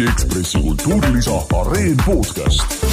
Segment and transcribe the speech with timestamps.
[0.00, 2.84] Eesti Ekspressi kultuurilisa Areen podcast.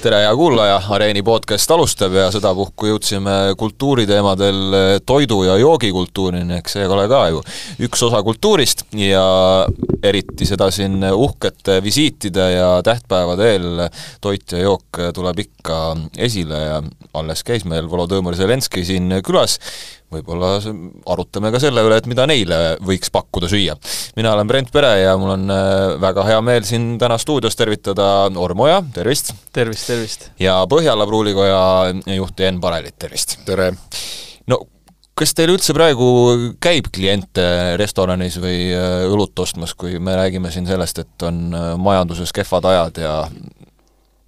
[0.00, 6.88] Tere, hea kuulaja, Areeni podcast alustab ja sedapuhku jõudsime kultuuriteemadel toidu- ja joogikultuurini, eks see
[6.88, 7.42] ole ka ju.
[7.84, 9.26] Üks osa kultuurist ja
[10.02, 13.84] eriti seda siin uhkete visiitide ja tähtpäevade eel
[14.20, 16.82] toit ja jook tuleb ikka esile ja
[17.12, 19.58] alles käis meil Volodõmõr Zelenskõi siin külas
[20.12, 20.56] võib-olla
[21.12, 23.74] arutame ka selle üle, et mida neile võiks pakkuda süüa.
[24.16, 28.28] mina olen Brent Pere ja mul on äh, väga hea meel siin täna stuudios tervitada
[28.36, 29.34] Ormo Oja, tervist!
[29.52, 30.30] tervist, tervist!
[30.42, 31.60] ja Põhjala pruulikoja
[32.16, 33.38] juhti Enn Parelit, tervist!
[33.48, 33.72] tere!
[34.46, 34.60] no
[35.16, 36.06] kas teil üldse praegu
[36.62, 37.46] käib kliente
[37.80, 42.68] restoranis või äh, õlut ostmas, kui me räägime siin sellest, et on äh, majanduses kehvad
[42.72, 43.16] ajad ja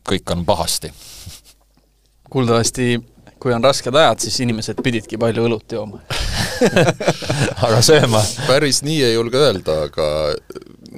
[0.09, 0.93] kõik on pahasti?
[2.29, 2.97] kuuldavasti
[3.41, 6.03] kui on rasked ajad, siis inimesed pididki palju õlut jooma
[7.67, 8.23] aga sööma?
[8.47, 10.09] päris nii ei julge öelda, aga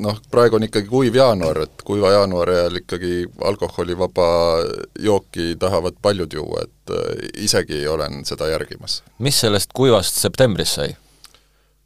[0.00, 4.30] noh, praegu on ikkagi kuiv jaanuar, et kuiva jaanuari ajal ikkagi alkoholivaba
[4.98, 9.02] jooki tahavad paljud juua, et äh, isegi olen seda järgimas.
[9.18, 10.96] mis sellest kuivast septembrist sai?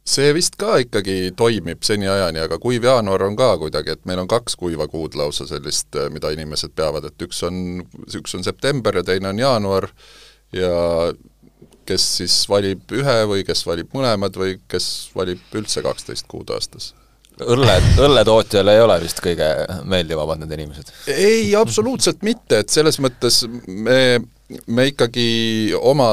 [0.05, 4.29] see vist ka ikkagi toimib seniajani, aga kuiv jaanuar on ka kuidagi, et meil on
[4.29, 7.81] kaks kuiva kuud lausa sellist, äh, mida inimesed peavad, et üks on,
[8.13, 9.89] üks on september ja teine on jaanuar,
[10.53, 11.13] ja
[11.85, 16.93] kes siis valib ühe või kes valib mõlemad või kes valib üldse kaksteist kuud aastas
[17.43, 19.49] õlle, õlletootjal ei ole vist kõige
[19.89, 20.93] meeldivamad need inimesed?
[21.11, 24.21] ei, absoluutselt mitte, et selles mõttes me,
[24.67, 25.27] me ikkagi
[25.81, 26.09] oma,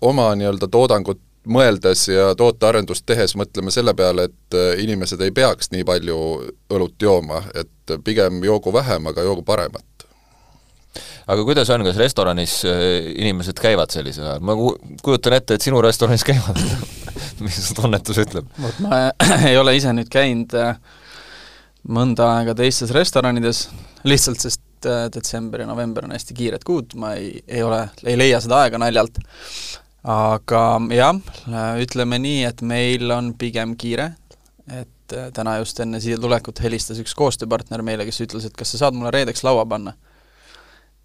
[0.00, 1.20] oma nii-öelda toodangut
[1.50, 6.18] mõeldes ja tootearendust tehes mõtleme selle peale, et inimesed ei peaks nii palju
[6.70, 9.99] õlut jooma, et pigem joogu vähem, aga joogu paremat
[11.30, 14.56] aga kuidas on, kas restoranis äh, inimesed käivad sellisel ajal, ma
[15.04, 16.58] kujutan ette, et sinu restoranis käivad.
[17.40, 18.48] Mis su tunnetus ütleb?
[18.60, 19.04] vot ma
[19.50, 20.74] ei ole ise nüüd käinud äh,
[21.90, 23.68] mõnda aega teistes restoranides,
[24.08, 28.18] lihtsalt sest äh, detsember ja november on hästi kiired kuud, ma ei, ei ole, ei
[28.18, 29.22] leia seda aega naljalt.
[30.10, 30.64] aga
[30.96, 31.16] jah,
[31.80, 34.14] ütleme nii, et meil on pigem kiire,
[34.72, 38.86] et täna just enne siia tulekut helistas üks koostööpartner meile, kes ütles, et kas sa
[38.86, 39.96] saad mulle reedeks laua panna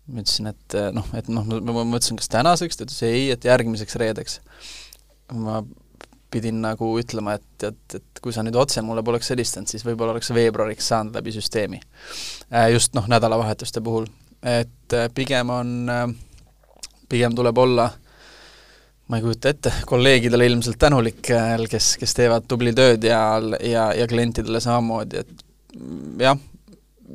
[0.08, 3.48] ma ütlesin, et eh, noh, et noh, ma mõtlesin, kas tänaseks, ta ütles ei, et
[3.48, 4.40] järgmiseks reedeks.
[5.34, 5.64] ma
[6.32, 10.14] pidin nagu ütlema, et, et, et kui sa nüüd otse mulle poleks helistanud, siis võib-olla
[10.14, 11.80] oleks veebruariks saanud läbi süsteemi.
[12.52, 14.10] Äh, just noh, nädalavahetuste puhul.
[14.46, 15.70] et äh, pigem on,
[17.10, 17.90] pigem tuleb olla
[19.08, 21.22] ma ei kujuta ette, kolleegidele ilmselt tänulik,
[21.70, 23.22] kes, kes teevad tubli tööd ja,
[23.62, 25.44] ja, ja klientidele samamoodi, et
[26.26, 26.40] jah,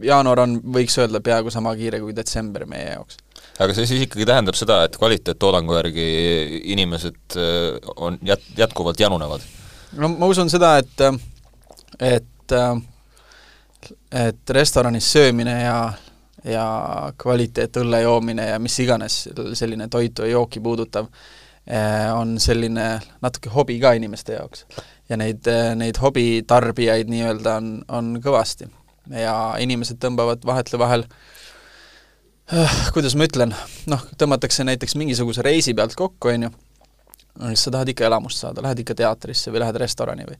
[0.04, 3.18] jaanuar on, võiks öelda, peaaegu sama kiire kui detsember meie jaoks.
[3.58, 6.06] aga see siis ikkagi tähendab seda, et kvaliteettoodangu järgi
[6.74, 9.44] inimesed äh, on jät-, jätkuvalt janunevad?
[9.98, 11.06] no ma usun seda, et,
[12.00, 12.26] et
[14.12, 15.80] et restoranis söömine ja
[16.44, 16.64] ja
[17.20, 23.76] kvaliteetõlle joomine ja mis iganes selline toitu ja jooki puudutav äh, on selline natuke hobi
[23.80, 24.64] ka inimeste jaoks.
[25.08, 25.46] ja neid,
[25.76, 28.70] neid hobitarbijaid nii-öelda on, on kõvasti
[29.08, 31.04] ja inimesed tõmbavad vahetlu vahel.
[32.52, 33.54] Äh, kuidas ma ütlen,
[33.90, 36.52] noh, tõmmatakse näiteks mingisuguse reisi pealt kokku, on ju,
[37.52, 40.38] siis sa tahad ikka elamust saada, lähed ikka teatrisse või lähed restorani või.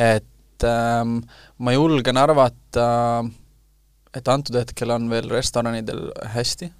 [0.00, 1.18] Et ähm,
[1.60, 2.88] ma julgen arvata,
[4.16, 6.72] et antud hetkel on veel restoranidel hästi,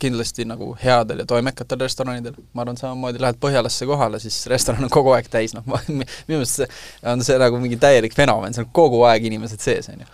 [0.00, 4.92] kindlasti nagu headel ja toimekatel restoranidel, ma arvan, samamoodi lähed Põhjalasse kohale, siis restoran on
[4.92, 6.68] kogu aeg täis, noh, minu meelest see
[7.12, 10.08] on see nagu mingi täielik fenomen, seal on kogu aeg inimesed sees, on ju.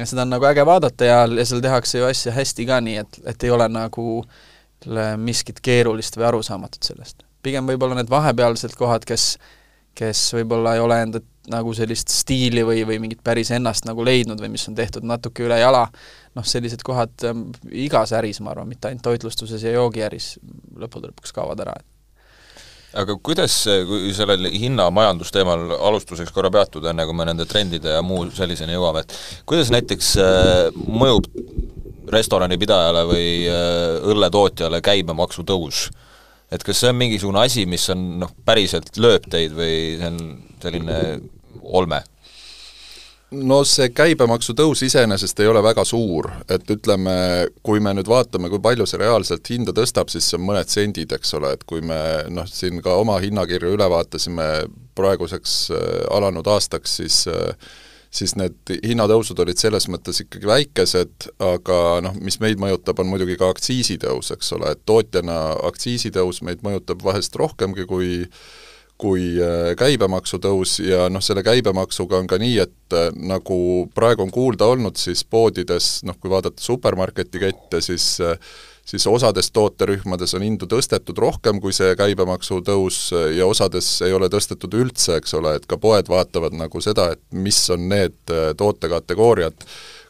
[0.00, 2.98] ja seda on nagu äge vaadata ja, ja seal tehakse ju asja hästi ka nii,
[3.04, 4.08] et, et ei ole nagu
[5.18, 7.24] miskit keerulist või arusaamatut sellest.
[7.42, 9.32] pigem võib-olla need vahepealsed kohad, kes,
[9.98, 14.40] kes võib-olla ei ole enda nagu sellist stiili või, või mingit päris ennast nagu leidnud
[14.40, 15.86] või mis on tehtud natuke üle jala,
[16.38, 20.36] noh, sellised kohad ähm, igas äris, ma arvan, mitte ainult toitlustuses ja joogiäris,
[20.78, 21.76] lõppude lõpuks kaovad ära.
[22.98, 23.54] aga kuidas,
[23.88, 29.04] kui sellel hinnamajandusteemal alustuseks korra peatuda, enne kui me nende trendide ja muu selliseni jõuame,
[29.04, 29.16] et
[29.48, 31.28] kuidas näiteks äh, mõjub
[32.08, 35.88] restoranipidajale või äh, õlletootjale käibemaksu tõus?
[36.48, 40.22] et kas see on mingisugune asi, mis on noh, päriselt lööb teid või see on
[40.62, 40.94] selline
[41.60, 42.00] olme?
[43.34, 47.16] No see käibemaksu tõus iseenesest ei ole väga suur, et ütleme,
[47.64, 51.12] kui me nüüd vaatame, kui palju see reaalselt hinda tõstab, siis see on mõned sendid,
[51.12, 51.98] eks ole, et kui me
[52.32, 54.48] noh, siin ka oma hinnakirju üle vaatasime
[54.98, 57.52] praeguseks äh, alanud aastaks, siis äh,
[58.10, 63.36] siis need hinnatõusud olid selles mõttes ikkagi väikesed, aga noh, mis meid mõjutab, on muidugi
[63.40, 65.38] ka aktsiisitõus, eks ole, et tootjana
[65.68, 68.24] aktsiisitõus meid mõjutab vahest rohkemgi kui
[68.98, 73.58] kui äh, käibemaksu tõus ja noh, selle käibemaksuga on ka nii, et äh, nagu
[73.94, 78.16] praegu on kuulda olnud, siis poodides noh, kui vaadata supermarketi kette, siis
[78.88, 84.30] siis osades tooterühmades on hindu tõstetud rohkem kui see käibemaksu tõus ja osades ei ole
[84.32, 88.16] tõstetud üldse, eks ole, et ka poed vaatavad nagu seda, et mis on need
[88.56, 89.66] tootekategooriad,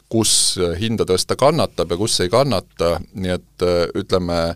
[0.07, 0.31] kus
[0.79, 3.67] hinda tõsta kannatab ja kus ei kannata, nii et
[3.99, 4.55] ütleme, Äh,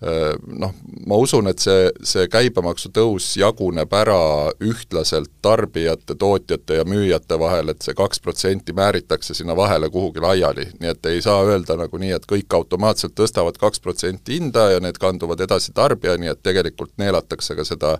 [0.00, 0.74] noh,
[1.06, 4.20] ma usun, et see, see käibemaksu tõus jaguneb ära
[4.62, 10.68] ühtlaselt tarbijate, tootjate ja müüjate vahel, et see kaks protsenti määritakse sinna vahele kuhugi laiali,
[10.78, 14.80] nii et ei saa öelda nagu nii, et kõik automaatselt tõstavad kaks protsenti hinda ja
[14.84, 17.96] need kanduvad edasi tarbijani, et tegelikult neelatakse ka seda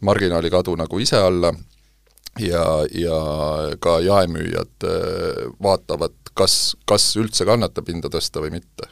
[0.00, 1.52] marginaalikadu nagu ise alla.
[2.36, 3.16] Ja, ja
[3.80, 4.84] ka jaemüüjad
[5.64, 8.90] vaatavad, kas, kas üldse kannatab hinda tõsta või mitte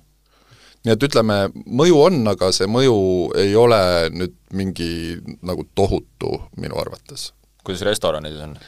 [0.85, 2.97] nii et ütleme, mõju on, aga see mõju
[3.41, 3.81] ei ole
[4.13, 7.33] nüüd mingi nagu tohutu minu arvates.
[7.65, 8.59] kuidas restoranides on?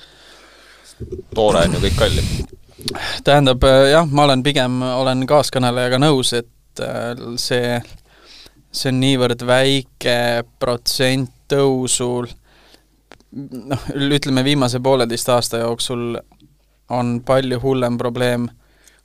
[1.35, 2.31] toore on ju kõik kallim?
[3.25, 7.79] tähendab jah, ma olen pigem, olen kaaskõnelejaga nõus, et äh, see,
[8.71, 10.19] see on niivõrd väike
[10.61, 12.29] protsent tõusul,
[13.33, 16.17] noh, ütleme viimase pooleteist aasta jooksul
[16.91, 18.49] on palju hullem probleem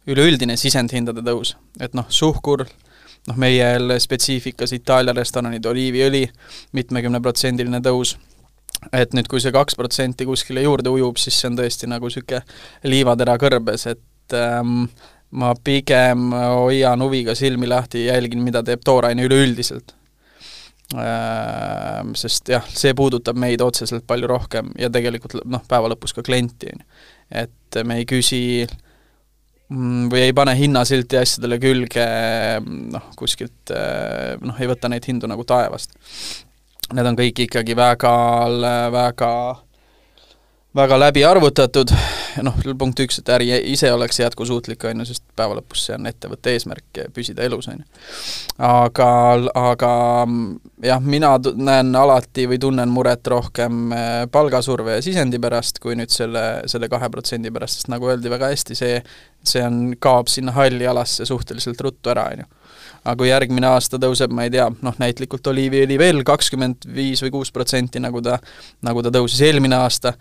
[0.09, 2.65] üleüldine sisendhindade tõus, et noh, suhkur,
[3.29, 6.25] noh, meie spetsiifikas Itaalia restoranid, oliiviõli,
[6.77, 8.15] mitmekümneprotsendiline tõus,
[8.95, 12.41] et nüüd, kui see kaks protsenti kuskile juurde ujub, siis see on tõesti nagu niisugune
[12.89, 14.85] liivatera kõrbes, et ähm,
[15.37, 19.95] ma pigem hoian huviga silmi lahti jälgin, mida teeb tooraine üleüldiselt
[20.97, 22.15] ähm,.
[22.17, 26.73] Sest jah, see puudutab meid otseselt palju rohkem ja tegelikult noh, päeva lõpus ka klienti,
[26.73, 27.03] on ju.
[27.45, 28.73] et me ei küsi äh,
[29.71, 32.05] või ei pane hinnasilti asjadele külge,
[32.91, 35.95] noh, kuskilt noh, ei võta neid hindu nagu taevast.
[36.91, 38.15] Need on kõik ikkagi väga,
[38.91, 39.31] väga
[40.75, 41.91] väga läbi arvutatud,
[42.45, 46.07] noh, punkt üks, et äri ise oleks jätkusuutlik, on ju, sest päeva lõpus see on
[46.07, 47.87] ettevõtte eesmärk, püsida elus, on ju.
[48.67, 49.09] aga,
[49.59, 49.91] aga
[50.87, 56.13] jah, mina näen alati või tunnen muret rohkem eh, palgasurve ja sisendi pärast, kui nüüd
[56.13, 59.03] selle, selle kahe protsendi pärast, sest nagu öeldi väga hästi, see,
[59.43, 62.51] see on, kaob sinna halli alasse suhteliselt ruttu ära, on ju
[63.03, 67.33] aga kui järgmine aasta tõuseb, ma ei tea, noh näitlikult oliiviõli veel kakskümmend viis või
[67.37, 68.37] kuus protsenti, nagu ta,
[68.85, 70.13] nagu ta tõusis eelmine aasta,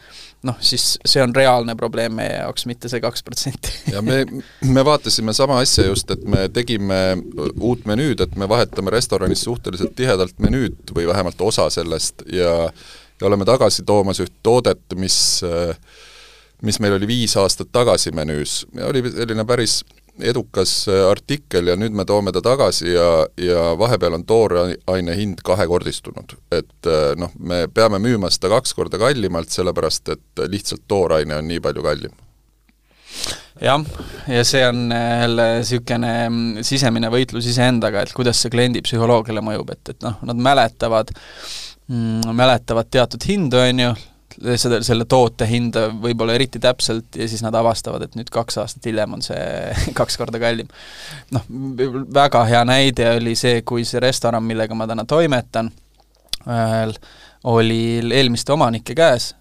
[0.48, 3.74] noh siis see on reaalne probleem meie jaoks, mitte see kaks protsenti.
[3.92, 4.22] ja me,
[4.64, 7.00] me vaatasime sama asja just, et me tegime
[7.60, 12.56] uut menüüd, et me vahetame restoranis suhteliselt tihedalt menüüd või vähemalt osa sellest ja
[13.20, 15.40] ja oleme tagasi toomas üht toodet, mis
[16.62, 19.80] mis meil oli viis aastat tagasi menüüs ja oli selline päris
[20.22, 25.44] edukas äh, artikkel ja nüüd me toome ta tagasi ja, ja vahepeal on tooraine hind
[25.44, 26.36] kahekordistunud.
[26.52, 31.48] et äh, noh, me peame müüma seda kaks korda kallimalt, sellepärast et lihtsalt tooraine on
[31.48, 32.18] nii palju kallim
[33.60, 33.84] jah,
[34.28, 39.42] ja see on äh, jälle niisugune mm, sisemine võitlus iseendaga, et kuidas see kliendi psühholoogiale
[39.44, 41.12] mõjub, et, et noh, nad mäletavad
[41.90, 43.92] mm,, mäletavad teatud hindu, on ju,
[44.40, 48.86] seda, selle toote hinda võib-olla eriti täpselt ja siis nad avastavad, et nüüd kaks aastat
[48.88, 49.40] hiljem on see
[49.98, 50.70] kaks korda kallim.
[51.34, 51.46] noh,
[52.14, 55.70] väga hea näide oli see, kui see restoran, millega ma täna toimetan,
[57.50, 59.32] oli eelmiste omanike käes,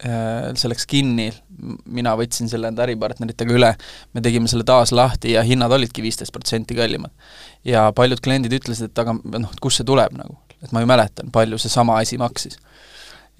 [0.00, 1.30] see läks kinni,
[1.92, 3.74] mina võtsin selle enda äripartneritega üle,
[4.14, 7.12] me tegime selle taas lahti ja hinnad olidki viisteist protsenti kallimad.
[7.64, 11.34] ja paljud kliendid ütlesid, et aga noh, kust see tuleb nagu, et ma ju mäletan,
[11.34, 12.56] palju seesama asi maksis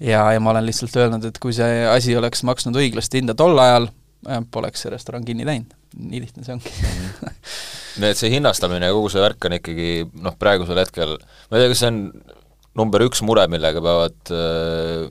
[0.01, 3.57] ja, ja ma olen lihtsalt öelnud, et kui see asi oleks maksnud õiglast hinda tol
[3.61, 3.89] ajal,
[4.27, 5.77] äh, poleks see restoran kinni läinud.
[5.91, 6.71] nii lihtne see ongi
[8.01, 9.89] nii et see hinnastamine ja kogu see värk on ikkagi
[10.23, 11.17] noh, praegusel hetkel,
[11.49, 11.99] ma ei tea, kas see on
[12.79, 15.09] number üks mure, millega peavad äh,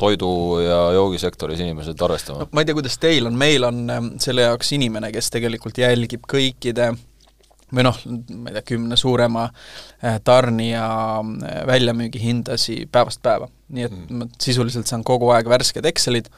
[0.00, 2.50] toidu- ja joogisektoris inimesed arvestama no,?
[2.56, 6.24] ma ei tea, kuidas teil on, meil on äh, selle jaoks inimene, kes tegelikult jälgib
[6.30, 7.06] kõikide äh,
[7.74, 10.86] või noh, ma ei tea, kümne suurema äh, tarnija
[11.20, 13.48] äh, väljamüügihindasi päevast päeva.
[13.68, 14.22] nii et mm.
[14.22, 16.30] ma sisuliselt saan kogu aeg värsked Excelid,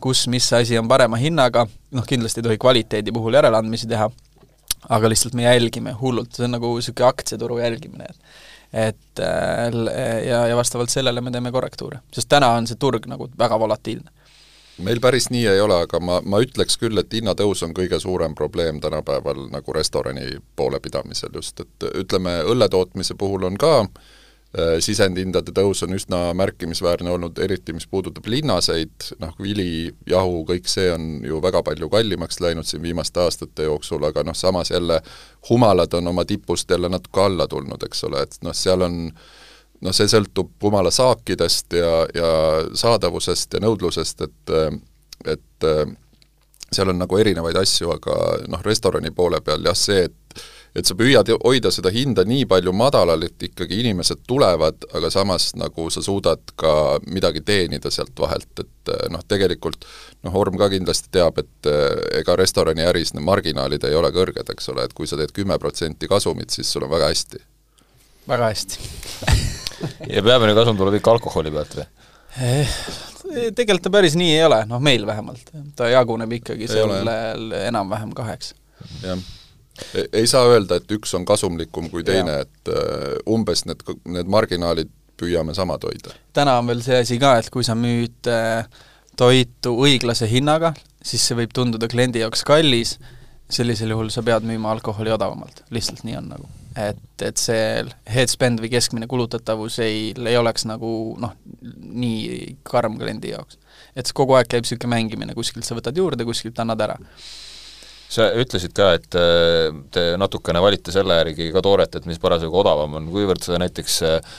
[0.00, 4.10] kus mis asi on parema hinnaga, noh kindlasti ei tohi kvaliteedi puhul järeleandmisi teha,
[4.92, 8.42] aga lihtsalt me jälgime hullult, see on nagu niisugune aktsiaturu jälgimine, et
[8.74, 13.28] et äh, ja, ja vastavalt sellele me teeme korrektuure, sest täna on see turg nagu
[13.38, 14.10] väga volatiilne
[14.78, 18.34] meil päris nii ei ole, aga ma, ma ütleks küll, et hinnatõus on kõige suurem
[18.34, 24.76] probleem tänapäeval nagu restorani poole pidamisel just, et ütleme, õlle tootmise puhul on ka äh,
[24.84, 30.90] sisendhindade tõus on üsna märkimisväärne olnud, eriti mis puudutab linnaseid, noh, vili, jahu, kõik see
[30.92, 35.00] on ju väga palju kallimaks läinud siin viimaste aastate jooksul, aga noh, samas jälle
[35.50, 39.02] humalad on oma tipust jälle natuke alla tulnud, eks ole, et noh, seal on
[39.82, 42.30] noh, see sõltub rumala saakidest ja, ja
[42.76, 44.56] saadavusest ja nõudlusest, et
[45.24, 45.66] et
[46.74, 48.16] seal on nagu erinevaid asju, aga
[48.50, 52.72] noh, restorani poole peal jah, see, et et sa püüad hoida seda hinda nii palju
[52.74, 58.50] madalal, et ikkagi inimesed tulevad, aga samas nagu sa suudad ka midagi teenida sealt vahelt,
[58.58, 59.86] et noh, tegelikult
[60.26, 61.70] noh, Orm ka kindlasti teab, et
[62.18, 66.10] ega restoraniäris need marginaalid ei ole kõrged, eks ole, et kui sa teed kümme protsenti
[66.10, 67.44] kasumit, siis sul on väga hästi.
[68.26, 69.62] väga hästi
[70.16, 71.86] ja peamine kasum tuleb ikka alkoholi pealt või?
[72.44, 72.74] Eh,
[73.54, 75.54] tegelikult ta päris nii ei ole, noh meil vähemalt.
[75.76, 78.54] ta jaguneb ikkagi sellel enam-vähem kaheks.
[79.04, 79.18] jah
[80.12, 84.90] ei saa öelda, et üks on kasumlikum kui teine, et uh, umbes need, need marginaalid
[85.18, 86.14] püüame samad hoida.
[86.36, 88.66] täna on veel see asi ka, et kui sa müüd uh,
[89.18, 92.96] toitu õiglase hinnaga, siis see võib tunduda kliendi jaoks kallis,
[93.50, 96.50] sellisel juhul sa pead müüma alkoholi odavamalt, lihtsalt nii on nagu.
[96.76, 102.98] Et, et see head spend või keskmine kulutatavus ei, ei oleks nagu noh, nii karm
[103.00, 103.58] kliendi jaoks.
[103.96, 106.98] et kogu aeg käib niisugune mängimine, kuskilt sa võtad juurde, kuskilt annad ära
[108.14, 112.60] sa ütlesid ka, et äh, te natukene valite selle järgi ka tooret, et mis parasjagu
[112.62, 114.36] odavam on, kuivõrd see näiteks äh,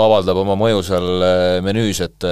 [0.00, 2.26] avaldab oma mõju seal äh, menüüs, et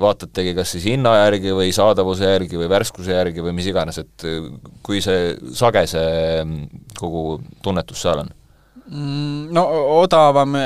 [0.00, 4.28] vaatategi kas siis hinna järgi või saadavuse järgi või värskuse järgi või mis iganes, et
[4.86, 6.44] kui see sage see
[6.98, 8.34] kogu tunnetus seal on?
[8.84, 9.64] Mm, no
[10.00, 10.58] odavam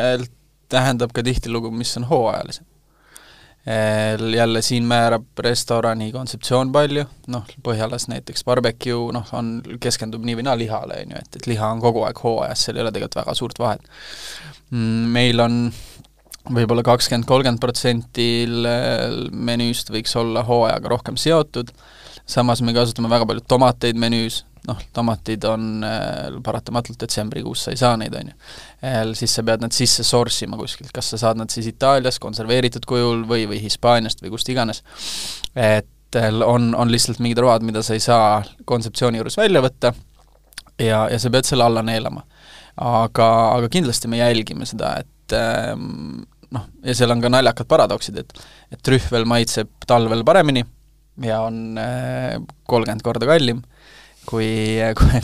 [0.69, 2.67] tähendab ka tihtilugu, mis on hooajalisem
[4.37, 10.47] jälle siin määrab restorani kontseptsioon palju, noh, Põhjalas näiteks barbecue noh, on, keskendub nii või
[10.47, 13.21] naa lihale, on ju, et, et liha on kogu aeg hooajas, seal ei ole tegelikult
[13.21, 13.85] väga suurt vahet.
[14.71, 15.59] Mm, meil on
[16.49, 18.31] võib-olla kakskümmend, kolmkümmend protsenti
[19.37, 21.75] menüüst võiks olla hooajaga rohkem seotud,
[22.29, 27.81] samas me kasutame väga palju tomateid menüüs, noh, tomatid on äh, paratamatult detsembrikuus sa ei
[27.81, 28.37] saa neid, on ju.
[29.19, 32.87] siis sa pead nad sisse source ima kuskilt, kas sa saad nad siis Itaaliast konserveeritud
[32.89, 34.83] kujul või, või Hispaaniast või kust iganes.
[35.55, 39.95] et äh, on, on lihtsalt mingid road, mida sa ei saa kontseptsiooni juures välja võtta
[40.79, 42.25] ja, ja sa pead selle alla neelama.
[42.77, 46.23] aga, aga kindlasti me jälgime seda, et ähm,
[46.55, 50.61] noh, ja seal on ka naljakad paradoksid, et et trühvel maitseb talvel paremini
[51.25, 52.37] ja on äh,
[52.69, 53.63] kolmkümmend korda kallim
[54.29, 54.49] kui,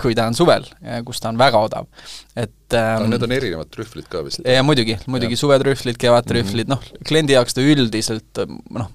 [0.02, 0.66] kui, ta on suvel,
[1.06, 1.88] kus ta on väga odav.
[2.34, 4.42] et ähm, no need on erinevad trühvlid ka vist?
[4.48, 6.96] ja muidugi, muidugi suvetrühvlid, kevadtrühvlid mm, -hmm.
[6.96, 8.42] noh, kliendi jaoks ta üldiselt
[8.78, 8.90] noh,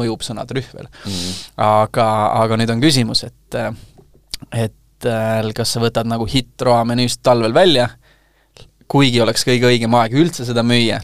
[0.00, 1.12] mõjub sõna trühvel mm.
[1.12, 1.44] -hmm.
[1.66, 2.08] aga,
[2.44, 3.60] aga nüüd on küsimus, et
[4.52, 7.90] et äh, kas sa võtad nagu hittroa menüüst talvel välja,
[8.86, 11.00] kuigi oleks kõige õigem aeg üldse seda müüa,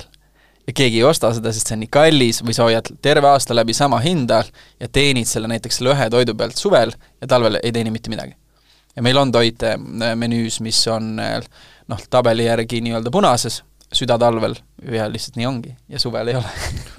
[0.67, 3.57] ja keegi ei osta seda, sest see on nii kallis, või sa hoiad terve aasta
[3.57, 4.43] läbi sama hinda
[4.81, 8.37] ja teenid selle näiteks selle ühe toidu pealt suvel ja talvel ei teeni mitte midagi.
[8.97, 11.41] ja meil on toite äh, menüüs, mis on äh,
[11.89, 14.55] noh, tabeli järgi nii-öelda punases, süda talvel
[14.93, 16.53] ja lihtsalt nii ongi ja suvel ei ole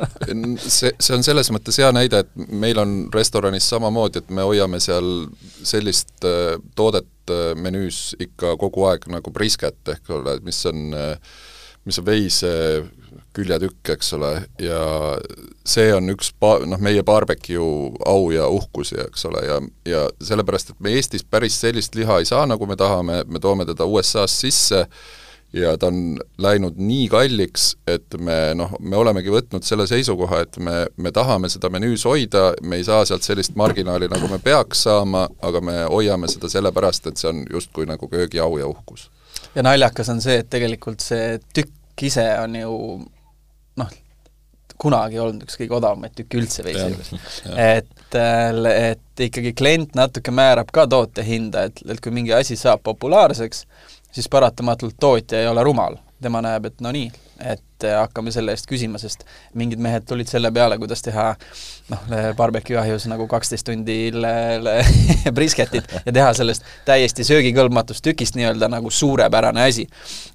[0.68, 4.82] see, see on selles mõttes hea näide, et meil on restoranis samamoodi, et me hoiame
[4.84, 5.30] seal
[5.64, 7.10] sellist äh, toodet
[7.56, 11.36] menüüs ikka kogu aeg nagu brisket, ehk ole, mis on äh,
[11.86, 12.52] mis on veise
[13.34, 14.82] küljetükk, eks ole, ja
[15.66, 19.58] see on üks pa-, noh, meie barbecue au ja uhkusi, eks ole, ja,
[19.90, 23.66] ja sellepärast, et me Eestis päris sellist liha ei saa, nagu me tahame, me toome
[23.70, 24.86] teda USA-st sisse
[25.54, 30.58] ja ta on läinud nii kalliks, et me noh, me olemegi võtnud selle seisukoha, et
[30.58, 34.86] me, me tahame seda menüüs hoida, me ei saa sealt sellist marginaali, nagu me peaks
[34.88, 39.10] saama, aga me hoiame seda sellepärast, et see on justkui nagu köögiau ja uhkus.
[39.56, 42.78] Ja naljakas on see, et tegelikult see tükk ise on ju
[43.80, 43.92] noh,
[44.84, 47.14] kunagi olnud üks kõige odavamaid tükke üldse juures.
[47.56, 52.58] et, äh, et ikkagi klient natuke määrab ka toote hinda, et, et kui mingi asi
[52.60, 53.66] saab populaarseks,
[54.14, 57.12] siis paratamatult tootja ei ole rumal, tema näeb, et no nii,
[57.54, 59.26] et hakkame selle eest küsima, sest
[59.60, 61.32] mingid mehed tulid selle peale, kuidas teha
[61.92, 62.04] noh,
[62.38, 63.98] barbecue ahjus nagu kaksteist tundi
[65.38, 69.88] brisketit ja teha sellest täiesti söögikõlbmatust tükist nii-öelda nagu suurepärane asi.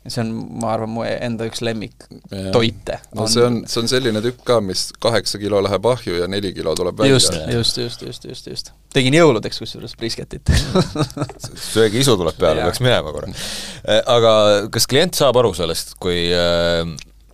[0.07, 3.01] see on, ma arvan, mu enda üks lemmiktoite.
[3.15, 3.33] no on...
[3.33, 6.75] see on, see on selline tükk ka, mis kaheksa kilo läheb ahju ja neli kilo
[6.79, 7.17] tuleb välja.
[7.17, 8.73] just, just, just, just, just, just.
[8.95, 10.53] tegin jõuludeks kusjuures brisketit
[11.75, 13.33] söögiisu tuleb peale, peaks minema korra.
[14.17, 14.33] aga
[14.73, 16.85] kas klient saab aru sellest, kui äh,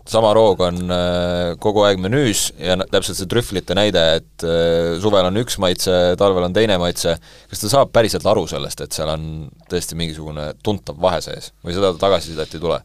[0.08, 5.30] sama roog on äh, kogu aeg menüüs ja täpselt see trühvlite näide, et äh, suvel
[5.30, 7.16] on üks maitse, talvel on teine maitse,
[7.50, 9.24] kas ta saab päriselt aru sellest, et seal on
[9.70, 12.82] tõesti mingisugune tuntav vahe sees või seda tagasisidet ei tule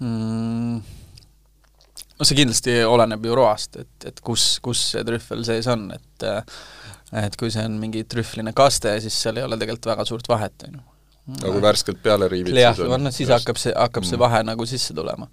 [0.00, 0.82] mm.?
[2.16, 6.28] no see kindlasti oleneb ju roast, et, et kus, kus see trühvel sees on, et
[7.16, 10.66] et kui see on mingi trühvline kaste, siis seal ei ole tegelikult väga suurt vahet,
[10.66, 10.95] on ju
[11.26, 15.26] kui värskelt peale riivid, jah, no siis hakkab see, hakkab see vahe nagu sisse tulema.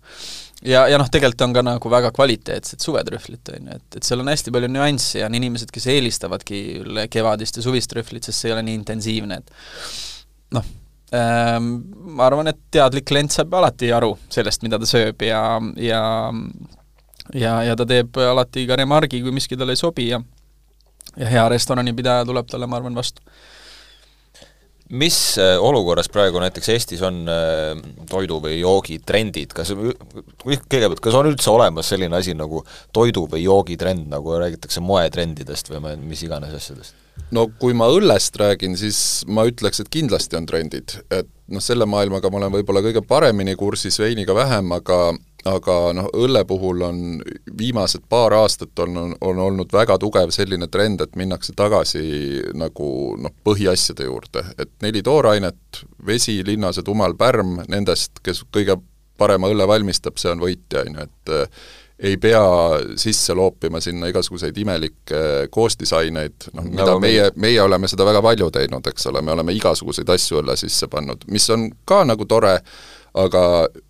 [0.66, 4.24] ja, ja noh, tegelikult on ka nagu väga kvaliteetsed suvetrühvlit, on ju, et, et seal
[4.24, 6.64] on hästi palju nüansse ja on inimesed, kes eelistavadki
[7.14, 10.72] kevadist ja suvist trühvlit, sest see ei ole nii intensiivne, et noh
[11.14, 11.70] ähm,,
[12.18, 15.44] ma arvan, et teadlik klient saab alati aru sellest, mida ta sööb ja,
[15.78, 16.04] ja
[17.38, 20.24] ja, ja ta teeb alati ka remargi, kui miski talle ei sobi ja
[21.22, 23.22] ja hea restoranipidaja tuleb talle, ma arvan, vastu
[24.92, 27.78] mis äh, olukorras praegu näiteks Eestis on äh,
[28.10, 32.64] toidu või joogi trendid, kas, kõigepealt, kas on üldse olemas selline asi nagu
[32.94, 37.00] toidu või joogi trend, nagu räägitakse moetrendidest või mis iganes asjadest?
[37.34, 41.88] no kui ma õllest räägin, siis ma ütleks, et kindlasti on trendid, et noh, selle
[41.90, 45.14] maailmaga ma olen võib-olla kõige paremini kursis, veiniga vähem, aga
[45.50, 47.02] aga noh, õlle puhul on
[47.58, 52.04] viimased paar aastat on, on, on olnud väga tugev selline trend, et minnakse tagasi
[52.58, 52.88] nagu
[53.20, 58.80] noh, põhiasjade juurde, et neli toorainet, vesi, linnased, umal, pärm, nendest, kes kõige
[59.18, 61.64] parema õlle valmistab, see on võitja, on ju, et eh,
[62.04, 62.42] ei pea
[63.00, 65.20] sisse loopima sinna igasuguseid imelikke
[65.54, 69.56] koostisaineid, noh mida nagu meie, meie oleme seda väga palju teinud, eks ole, me oleme
[69.56, 72.58] igasuguseid asju õlle sisse pannud, mis on ka nagu tore,
[73.14, 73.44] aga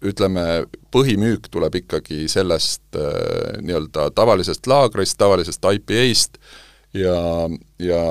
[0.03, 6.39] ütleme, põhimüük tuleb ikkagi sellest äh, nii-öelda tavalisest laagrist, tavalisest IPA-st
[6.99, 7.17] ja,
[7.79, 8.01] ja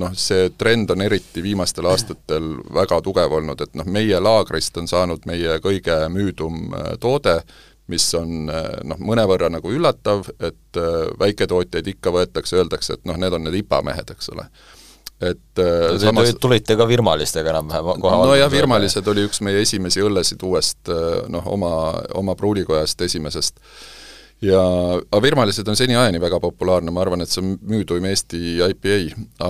[0.00, 4.88] noh, see trend on eriti viimastel aastatel väga tugev olnud, et noh, meie laagrist on
[4.90, 7.40] saanud meie kõige müüdum äh, toode,
[7.92, 10.80] mis on äh, noh, mõnevõrra nagu üllatav, et
[11.20, 14.48] väiketootjaid ikka võetakse, öeldakse, et noh, need on need IPA mehed, eks ole
[15.20, 20.02] et äh, samas tulite ka virmalistega enam-vähem kohe no jah, virmalised oli üks meie esimesi
[20.04, 21.72] õllesid uuest äh, noh, oma,
[22.16, 23.60] oma pruulikojast esimesest.
[24.40, 24.62] ja,
[25.02, 29.00] aga virmalised on seniajani väga populaarne, ma arvan, et see on müüduim Eesti IPA,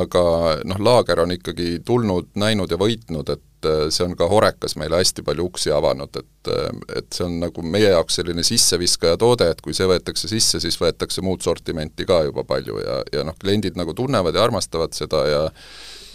[0.00, 0.24] aga
[0.66, 4.76] noh, laager on ikkagi tulnud, näinud ja võitnud, et et äh, see on ka Horekas
[4.80, 9.18] meile hästi palju uksi avanud, et äh, et see on nagu meie jaoks selline sisseviskaja
[9.20, 13.24] toode, et kui see võetakse sisse, siis võetakse muud sortimenti ka juba palju ja, ja
[13.26, 15.42] noh, kliendid nagu tunnevad ja armastavad seda ja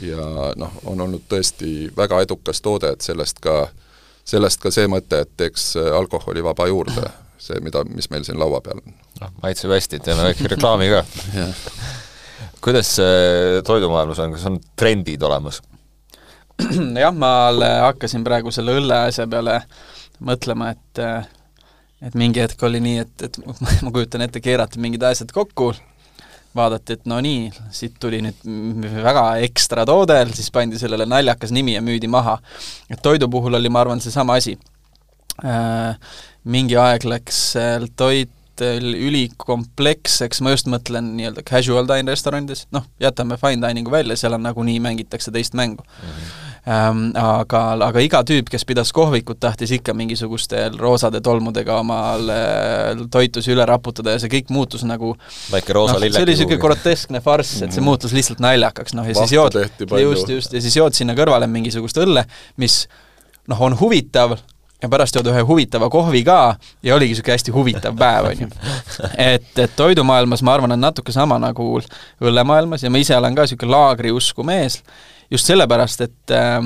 [0.04, 3.70] ja noh, on olnud tõesti väga edukas toode, et sellest ka,
[4.28, 7.06] sellest ka see mõte, et teeks alkoholivaba juurde,
[7.40, 8.98] see, mida, mis meil siin laua peal on.
[9.22, 11.06] noh, maitseb hästi, teeme väike reklaami ka
[12.66, 12.98] kuidas
[13.64, 15.62] toidumaailmas on, kas on trendid olemas?
[17.04, 17.32] jah, ma
[17.90, 19.62] hakkasin praegu selle õlle asja peale
[20.24, 21.04] mõtlema, et
[22.06, 23.40] et mingi hetk oli nii, et, et
[23.86, 25.72] ma kujutan ette, keerati mingid asjad kokku,
[26.56, 28.46] vaadati, et no nii, siit tuli nüüd
[29.04, 32.38] väga ekstra toode, siis pandi sellele naljakas nimi ja müüdi maha.
[32.90, 34.58] et toidu puhul oli, ma arvan, seesama asi.
[35.44, 35.98] Äh,
[36.48, 37.42] mingi aeg läks
[38.00, 44.38] toit ülikompleksseks, ma just mõtlen nii-öelda casual dine restoranides, noh, jätame fine dining'u välja, seal
[44.38, 46.10] on nagunii mängitakse teist mängu mm.
[46.10, 47.12] -hmm ähm,.
[47.16, 52.32] Aga, aga iga tüüp, kes pidas kohvikut, tahtis ikka mingisuguste roosade tolmudega omal
[53.12, 55.14] toitusi üle raputada ja see kõik muutus nagu
[55.54, 57.90] väike roosa no, lilleke see oli niisugune groteskne farss, et see mhm.
[57.92, 59.60] muutus lihtsalt naljakaks, noh ja Vahtu siis jood,
[60.02, 62.26] just, just, ja siis jood sinna kõrvale mingisugust õlle,
[62.62, 62.84] mis
[63.50, 64.38] noh, on huvitav,
[64.82, 66.40] ja pärast jood ühe huvitava kohvi ka
[66.84, 68.50] ja oligi niisugune hästi huvitav päev, on ju.
[69.34, 71.80] et, et toidumaailmas ma arvan, on natuke sama nagu
[72.22, 74.82] õllemaailmas ja ma ise olen ka niisugune laagriusku mees,
[75.32, 76.60] just sellepärast, et äh,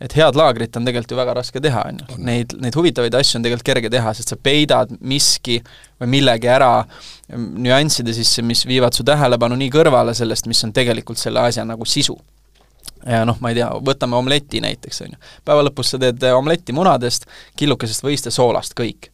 [0.00, 2.20] et head laagrit on tegelikult ju väga raske teha, on ju.
[2.26, 5.58] Neid, neid huvitavaid asju on tegelikult kerge teha, sest sa peidad miski
[6.00, 6.70] või millegi ära
[7.36, 11.88] nüansside sisse, mis viivad su tähelepanu nii kõrvale sellest, mis on tegelikult selle asja nagu
[11.88, 12.16] sisu
[13.06, 15.20] ja noh, ma ei tea, võtame omleti näiteks, on ju.
[15.46, 19.10] päeva lõpus sa teed omletti munadest, killukesest võist ja soolast, kõik.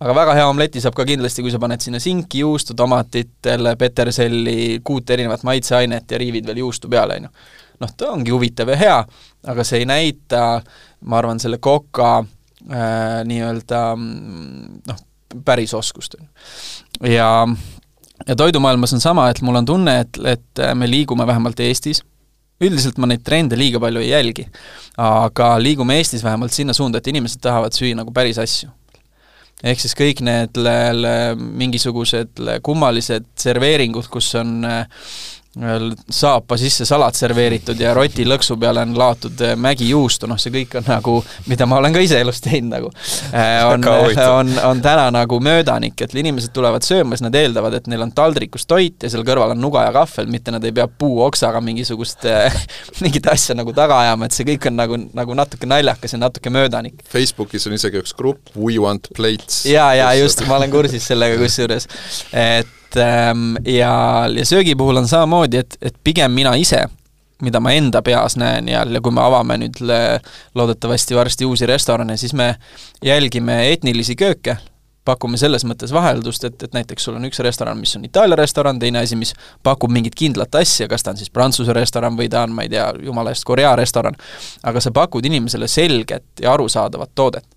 [0.00, 3.34] aga väga hea omleti saab ka kindlasti, kui sa paned sinna sinki, juustu, tomatit,
[3.78, 7.34] peterselli, kuut erinevat maitseainet ja riivid veel juustu peale, on ju
[7.82, 8.98] noh, ta ongi huvitav ja hea,
[9.52, 10.44] aga see ei näita,
[11.08, 15.02] ma arvan, selle koka äh, nii-öelda noh,
[15.44, 16.16] päris oskust.
[17.08, 17.30] ja,
[18.26, 22.04] ja toidumaailmas on sama, et mul on tunne, et, et me liigume vähemalt Eestis,
[22.62, 24.46] üldiselt ma neid trende liiga palju ei jälgi,
[25.02, 28.70] aga liigume Eestis vähemalt sinna suunda, et inimesed tahavad süüa nagu päris asju
[29.62, 30.58] ehk siis kõik need
[31.38, 34.64] mingisugused kummalised serveeringud, kus on
[35.52, 40.78] saapa sisse salat serveeritud ja roti lõksu peale on laotud eh, mägijuustu, noh, see kõik
[40.80, 41.18] on nagu,
[41.50, 42.88] mida ma olen ka ise elus teinud nagu,
[43.36, 43.84] eh, on,
[44.38, 48.14] on, on täna nagu möödanik, et inimesed tulevad sööma, siis nad eeldavad, et neil on
[48.16, 52.24] taldrikus toit ja seal kõrval on nuga ja kahvel, mitte nad ei pea puuoksaga mingisugust
[53.04, 56.52] mingit asja nagu taga ajama, et see kõik on nagu, nagu natuke naljakas ja natuke
[56.54, 57.04] möödanik.
[57.12, 59.66] Facebookis on isegi üks grupp We want plates.
[59.68, 61.92] jaa, jaa, just, ma olen kursis sellega kusjuures,
[62.32, 66.84] et Ähm, ja, ja söögi puhul on samamoodi, et, et pigem mina ise
[67.42, 70.20] mida ma enda peas näen ja, ja kui me avame nüüd le,
[70.54, 72.54] loodetavasti varsti uusi restorane, siis me
[73.02, 74.56] jälgime etnilisi kööke,
[75.04, 78.78] pakume selles mõttes vaheldust, et, et näiteks sul on üks restoran, mis on Itaalia restoran,
[78.78, 79.34] teine asi, mis
[79.66, 82.70] pakub mingit kindlat asja, kas ta on siis Prantsuse restoran või ta on, ma ei
[82.70, 84.14] tea, jumala eest, Korea restoran,
[84.62, 87.48] aga sa pakud inimesele selget ja arusaadavat toodet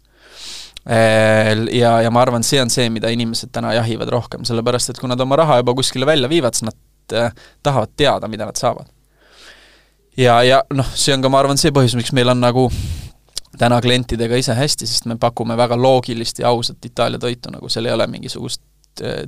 [0.85, 5.09] ja, ja ma arvan, see on see, mida inimesed täna jahivad rohkem, sellepärast et kui
[5.09, 8.91] nad oma raha juba kuskile välja viivad, siis nad äh, tahavad teada, mida nad saavad.
[10.17, 12.69] ja, ja noh, see on ka, ma arvan, see põhjus, miks meil on nagu
[13.57, 17.89] täna klientidega ise hästi, sest me pakume väga loogilist ja ausat Itaalia toitu, nagu seal
[17.89, 18.74] ei ole mingisugust äh,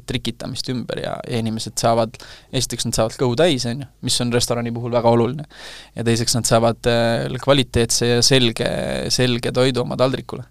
[0.08, 2.16] trikitamist ümber ja, ja inimesed saavad,
[2.56, 5.48] esiteks nad saavad kõhu täis, on ju, mis on restorani puhul väga oluline.
[5.96, 8.70] ja teiseks nad saavad äh, kvaliteetse ja selge,
[9.14, 10.46] selge toidu oma taldrikule.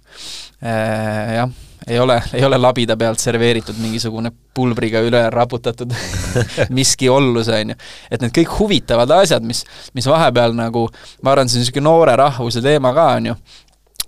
[0.64, 1.50] Äh, jah,
[1.86, 5.92] ei ole, ei ole labida pealt serveeritud mingisugune pulbriga üle raputatud
[6.76, 7.76] miski ollus, on ju.
[8.10, 9.62] et need kõik huvitavad asjad, mis,
[9.94, 10.86] mis vahepeal nagu,
[11.22, 13.36] ma arvan, see on niisugune noore rahvuse teema ka, on ju,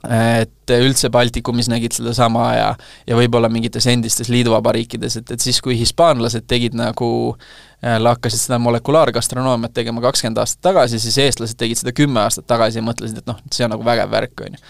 [0.07, 2.67] et üldse Baltikumis nägid sedasama ja,
[3.09, 8.61] ja võib-olla mingites endistes liiduvabariikides, et, et siis, kui hispaanlased tegid nagu äh, hakkasid seda
[8.63, 13.31] molekulaargastronoomiat tegema kakskümmend aastat tagasi, siis eestlased tegid seda kümme aastat tagasi ja mõtlesid, et
[13.31, 14.63] noh, see on nagu vägev värk, on ju.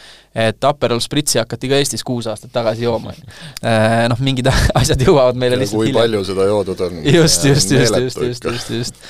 [0.48, 3.36] et Aperol Spritzi hakati ka Eestis kuus aastat tagasi jooma, on ju.
[3.68, 4.48] Äh, noh, mingid
[4.80, 6.00] asjad jõuavad meile ja lihtsalt kui hiljem.
[6.06, 7.02] palju seda joodud on.
[7.04, 9.04] just, just, just, just, just, just, just.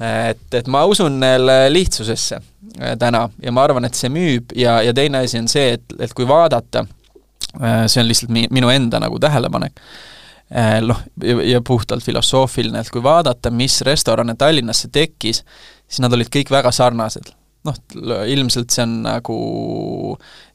[0.00, 1.20] Et, et ma usun
[1.68, 2.40] lihtsusesse
[2.80, 5.94] äh, täna ja ma arvan, et see müüb ja, ja teine asi on see, et,
[5.98, 6.84] et kui vaadata,
[7.60, 9.78] äh, see on lihtsalt mi-, minu enda nagu tähelepanek,
[10.50, 15.44] äh, noh, ja, puhtalt filosoofiline, et kui vaadata, mis restorane Tallinnasse tekkis,
[15.86, 17.34] siis nad olid kõik väga sarnased.
[17.64, 17.78] Noh,
[18.28, 19.38] ilmselt see on nagu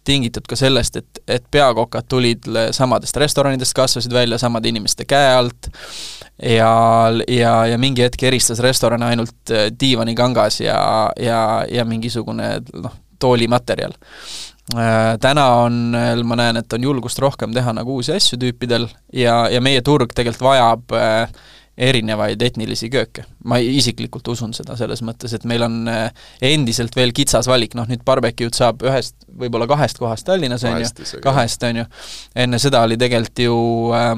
[0.08, 5.70] tingitud ka sellest, et, et peakokad tulid samadest restoranidest, kasvasid välja samade inimeste käe alt
[6.44, 6.72] ja,
[7.28, 10.80] ja, ja mingi hetk eristas restorane ainult äh, diivanikangas ja,
[11.20, 13.94] ja, ja mingisugune noh, toolimaterjal.
[14.78, 15.80] Äh, täna on,
[16.24, 20.14] ma näen, et on julgust rohkem teha nagu uusi asju tüüpidel ja, ja meie turg
[20.16, 21.40] tegelikult vajab äh,
[21.80, 23.24] erinevaid etnilisi kööke.
[23.48, 26.10] ma isiklikult usun seda selles mõttes, et meil on äh,
[26.52, 31.22] endiselt veel kitsas valik, noh nüüd barbecue'd saab ühest, võib-olla kahest kohast Tallinnas, on ju,
[31.24, 31.86] kahest, on ju,
[32.36, 33.60] enne seda oli tegelikult ju
[33.96, 34.16] äh,,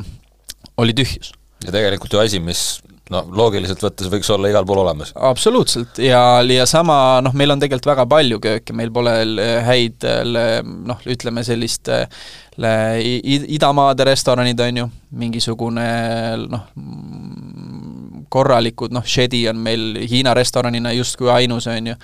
[0.82, 1.34] oli tühjus.
[1.66, 5.14] ja tegelikult ju asi, mis no loogiliselt võttes võiks olla igal pool olemas.
[5.16, 6.96] absoluutselt, ja, ja sama
[7.26, 9.16] noh, meil on tegelikult väga palju kööke, meil pole
[9.68, 10.08] häid
[10.66, 11.92] noh, ütleme sellist
[12.62, 14.88] idamaade restoranid, on ju,
[15.24, 15.88] mingisugune
[16.52, 16.68] noh,
[18.32, 21.96] korralikud, noh, Shedi on meil Hiina restoranina justkui ainus, on ju,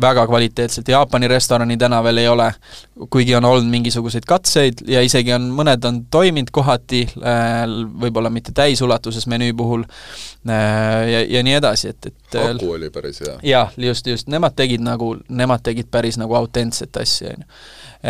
[0.00, 2.48] väga kvaliteetselt, Jaapani restorani täna veel ei ole,
[3.10, 7.64] kuigi on olnud mingisuguseid katseid ja isegi on, mõned on toiminud kohati, äh,
[8.04, 9.86] võib-olla mitte täisulatuses menüü puhul,
[10.48, 10.56] äh,
[11.10, 13.38] ja, ja nii edasi, et, et Aku oli päris hea.
[13.54, 17.62] jah, just, just, nemad tegid nagu, nemad tegid päris nagu autentset asja, on ju.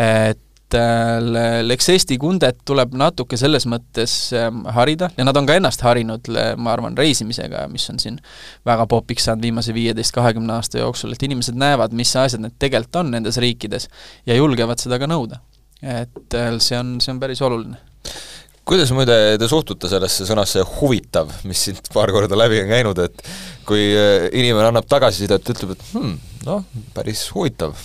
[0.05, 0.44] et
[0.75, 6.29] et Lexesti Kundet tuleb natuke selles mõttes ähm, harida ja nad on ka ennast harinud,
[6.57, 8.19] ma arvan, reisimisega, mis on siin
[8.67, 13.01] väga popiks saanud viimase viieteist, kahekümne aasta jooksul, et inimesed näevad, mis asjad need tegelikult
[13.01, 13.89] on nendes riikides
[14.27, 15.41] ja julgevad seda ka nõuda.
[15.81, 17.77] et äh, see on, see on päris oluline
[18.65, 23.27] kuidas muide te suhtute sellesse sõnasse huvitav, mis siit paar korda läbi on käinud, et
[23.67, 27.75] kui äh, inimene annab tagasisidet, ütleb, et hmm, noh, päris huvitav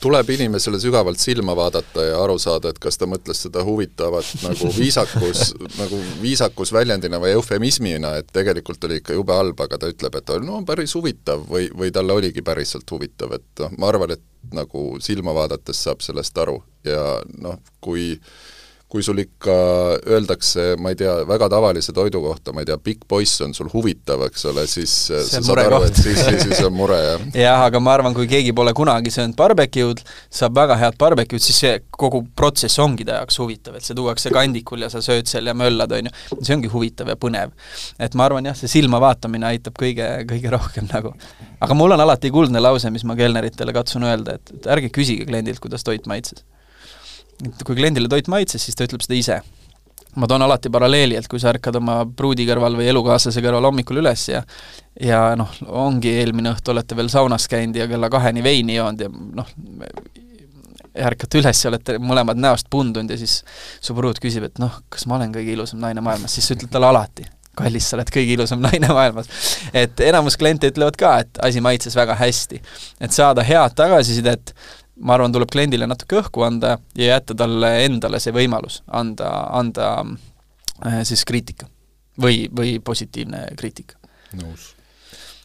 [0.00, 4.70] tuleb inimesele sügavalt silma vaadata ja aru saada, et kas ta mõtles seda huvitavat nagu
[4.76, 10.18] viisakus nagu viisakus väljendina või eufemismina, et tegelikult oli ikka jube halb, aga ta ütleb,
[10.20, 14.52] et no päris huvitav või, või talle oligi päriselt huvitav, et noh, ma arvan, et
[14.54, 18.14] nagu silma vaadates saab sellest aru ja noh, kui
[18.86, 19.54] kui sul ikka
[20.14, 23.66] öeldakse, ma ei tea, väga tavalise toidu kohta, ma ei tea, pikk poiss on sul
[23.72, 27.24] huvitav, eks ole, siis see sa saad aru, et siis, siis, siis on mure, jah.
[27.48, 31.58] jah, aga ma arvan, kui keegi pole kunagi söönud barbecue'd, saab väga head barbecue'd, siis
[31.64, 35.50] see kogu protsess ongi ta jaoks huvitav, et see tuuakse kandikul ja sa sööd seal
[35.50, 36.16] ja möllad, on ju.
[36.38, 37.58] see ongi huvitav ja põnev.
[37.98, 41.16] et ma arvan jah, see silma vaatamine aitab kõige, kõige rohkem nagu.
[41.58, 45.26] aga mul on alati kuldne lause, mis ma kelneritele katsun öelda, et, et ärge küsige
[45.26, 46.46] kliendilt, kuidas toit maitses
[47.44, 49.40] et kui kliendile toit maitses, siis ta ütleb seda ise.
[50.16, 54.00] ma toon alati paralleeli, et kui sa ärkad oma pruudi kõrval või elukaaslase kõrval hommikul
[54.00, 54.42] üles ja
[55.00, 59.10] ja noh, ongi eelmine õhtu olete veel saunas käinud ja kella kaheni veini joonud ja
[59.12, 59.50] noh,
[60.96, 63.42] ärkate üles ja olete mõlemad näost pundunud ja siis
[63.80, 66.72] su pruut küsib, et noh, kas ma olen kõige ilusam naine maailmas, siis sa ütled
[66.72, 69.28] talle alati, kallis, sa oled kõige ilusam naine maailmas.
[69.76, 72.62] et enamus kliente ütlevad ka, et asi maitses väga hästi.
[73.00, 74.54] et saada head tagasisidet,
[75.00, 79.90] ma arvan, tuleb kliendile natuke õhku anda ja jätta talle endale see võimalus anda, anda
[80.84, 81.68] äh, siis kriitika.
[82.20, 83.96] või, või positiivne kriitika.
[84.32, 84.74] nõus.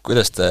[0.03, 0.47] kuidas te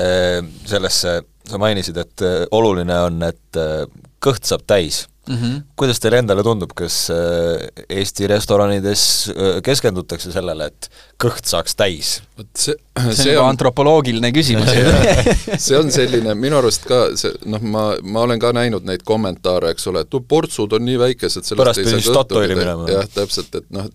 [0.66, 3.86] sellesse, sa mainisid, et äh, oluline on, et äh,
[4.20, 5.36] kõht saab täis mm.
[5.36, 5.62] -hmm.
[5.76, 9.04] kuidas teile endale tundub, kas äh, Eesti restoranides
[9.64, 10.90] keskendutakse sellele, et
[11.20, 12.20] kõht saaks täis?
[12.40, 14.70] vot see, see, see on juba antropoloogiline küsimus
[15.66, 19.74] see on selline, minu arust ka see, noh, ma, ma olen ka näinud neid kommentaare,
[19.74, 22.88] eks ole, et portsud on nii väikesed, sellest ei saa kõhtu minema.
[22.90, 23.88] jah, täpselt, et noh,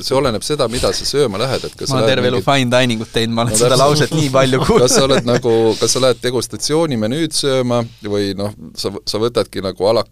[0.00, 2.50] see oleneb seda, mida sa sööma lähed, et kas ma olen terve elu mingit...
[2.50, 5.28] fine dining ut teinud, ma olen no, seda lauset nii palju kuulnud kas sa oled
[5.28, 10.04] nagu, kas sa lähed degustatsiooni menüüd sööma või noh, sa, sa võtadki nagu a la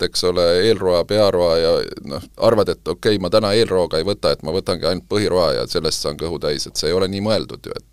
[0.00, 1.70] cart'ist, eks ole, eelroa, pearoa ja
[2.04, 5.54] noh, arvad, et okei okay,, ma täna eelrooga ei võta, et ma võtangi ainult põhiroa
[5.54, 7.89] ja sellest saan kõhu täis, et see ei ole nii mõeldud ju, et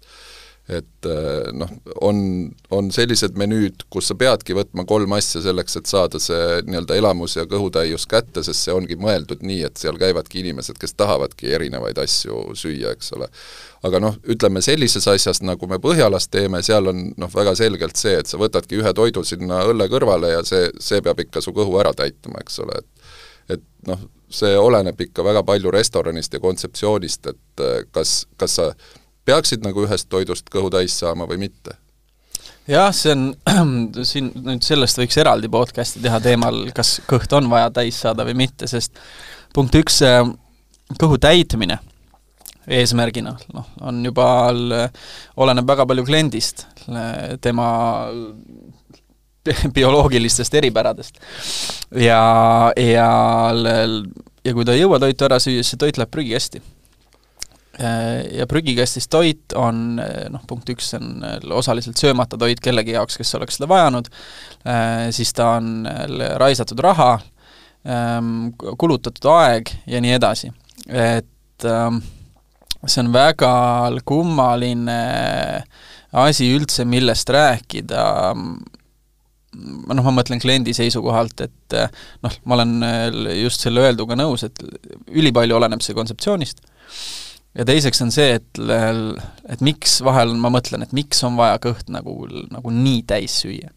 [0.67, 1.69] et äh, noh,
[2.03, 2.17] on,
[2.75, 7.37] on sellised menüüd, kus sa peadki võtma kolm asja selleks, et saada see nii-öelda elamus
[7.37, 12.01] ja kõhutäius kätte, sest see ongi mõeldud nii, et seal käivadki inimesed, kes tahavadki erinevaid
[12.03, 13.29] asju süüa, eks ole.
[13.87, 18.17] aga noh, ütleme sellises asjas, nagu me Põhjalas teeme, seal on noh, väga selgelt see,
[18.19, 21.79] et sa võtadki ühe toidu sinna õlle kõrvale ja see, see peab ikka su kõhu
[21.79, 22.93] ära täitma, eks ole, et
[23.55, 28.71] et noh, see oleneb ikka väga palju restoranist ja kontseptsioonist, et äh, kas, kas sa
[29.27, 31.75] peaksid nagu ühest toidust kõhu täis saama või mitte?
[32.67, 33.27] jah, see on,
[34.09, 38.37] siin nüüd sellest võiks eraldi podcast'i teha teemal, kas kõht on vaja täis saada või
[38.45, 38.97] mitte, sest
[39.55, 40.01] punkt üks,
[40.99, 41.79] kõhu täitmine
[42.67, 44.27] eesmärgina, noh, on juba,
[45.39, 46.65] oleneb väga palju kliendist,
[47.41, 47.67] tema
[49.77, 51.21] bioloogilistest eripäradest.
[51.95, 52.21] ja,
[52.75, 53.11] ja,
[54.43, 56.59] ja kui ta ei jõua toitu ära süüa, siis see toit läheb prügikasti
[57.77, 61.21] ja prügikastis toit on noh, punkt üks on
[61.53, 64.09] osaliselt söömata toit kellegi jaoks, kes oleks seda vajanud,
[65.13, 65.85] siis ta on
[66.41, 67.11] raisatud raha,
[67.85, 68.31] ähm,
[68.81, 70.51] kulutatud aeg ja nii edasi.
[70.87, 72.01] et ähm,
[72.85, 73.51] see on väga
[74.07, 74.97] kummaline
[76.17, 78.03] asi üldse, millest rääkida,
[78.37, 81.77] noh, ma mõtlen kliendi seisukohalt, et
[82.23, 82.73] noh, ma olen
[83.41, 84.61] just selle öelduga nõus, et
[85.11, 86.63] ülipalju oleneb see kontseptsioonist
[87.57, 88.61] ja teiseks on see, et,
[89.49, 92.15] et miks vahel ma mõtlen, et miks on vaja kõht nagu,
[92.53, 93.71] nagu nii täis süüa.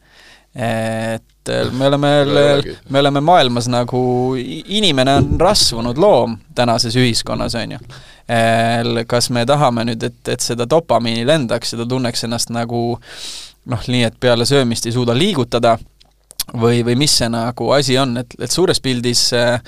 [0.55, 2.09] et me oleme,
[2.93, 4.01] me oleme maailmas nagu,
[4.37, 7.85] inimene on rasvunud loom tänases ühiskonnas, on ju.
[9.07, 12.83] kas me tahame nüüd, et, et seda dopamiini lendaks ja ta tunneks ennast nagu
[13.71, 15.77] noh, nii et peale söömist ei suuda liigutada
[16.53, 19.61] või, või mis see nagu asi on, et, et suures pildis äh,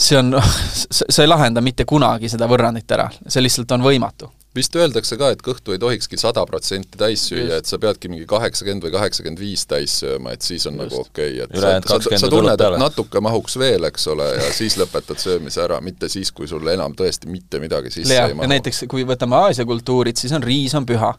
[0.00, 0.34] see on,
[0.98, 5.28] sa ei lahenda mitte kunagi seda võrrandit ära, see lihtsalt on võimatu vist öeldakse ka,
[5.30, 9.38] et kõhtu ei tohikski sada protsenti täis süüa, et sa peadki mingi kaheksakümmend või kaheksakümmend
[9.38, 10.82] viis täis sööma, et siis on Just.
[10.82, 14.50] nagu okei okay., et sa, sa, sa tunned, et natuke mahuks veel, eks ole, ja
[14.54, 18.34] siis lõpetad söömise ära, mitte siis, kui sul enam tõesti mitte midagi sisse ja, ei
[18.34, 18.50] mahu.
[18.50, 21.14] näiteks kui võtame Aasia kultuurid, siis on riis on püha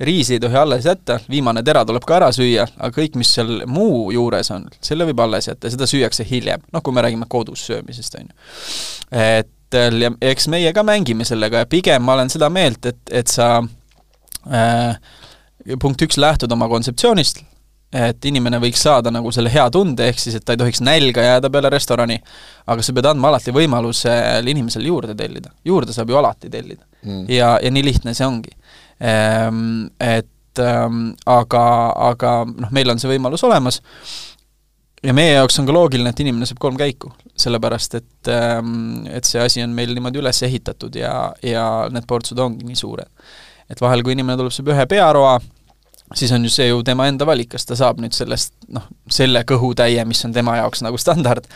[0.00, 3.62] riisi ei tohi alles jätta, viimane tera tuleb ka ära süüa, aga kõik, mis seal
[3.70, 7.64] muu juures on, selle võib alles jätta, seda süüakse hiljem, noh kui me räägime kodus
[7.66, 8.34] söömisest, on ju.
[9.10, 9.52] et
[10.00, 13.58] ja eks meie ka mängime sellega ja pigem ma olen seda meelt, et, et sa
[14.52, 14.96] äh,
[15.82, 17.40] punkt üks, lähtud oma kontseptsioonist,
[17.96, 21.24] et inimene võiks saada nagu selle hea tunde, ehk siis et ta ei tohiks nälga
[21.24, 22.18] jääda peale restorani,
[22.66, 24.12] aga sa pead andma alati võimaluse
[24.44, 25.50] inimesele juurde tellida.
[25.64, 27.24] juurde saab ju alati tellida mm..
[27.32, 28.52] ja, ja nii lihtne see ongi
[29.00, 31.64] et ähm, aga,
[32.10, 33.82] aga noh, meil on see võimalus olemas
[35.04, 39.28] ja meie jaoks on ka loogiline, et inimene saab kolm käiku, sellepärast et, ähm, et
[39.28, 41.12] see asi on meil niimoodi üles ehitatud ja,
[41.44, 43.10] ja need portsud ongi nii suured.
[43.70, 45.38] et vahel, kui inimene tuleb, saab ühe pearoa,
[46.14, 49.42] siis on ju see ju tema enda valik, kas ta saab nüüd sellest noh, selle
[49.48, 51.46] kõhutäie, mis on tema jaoks nagu standard,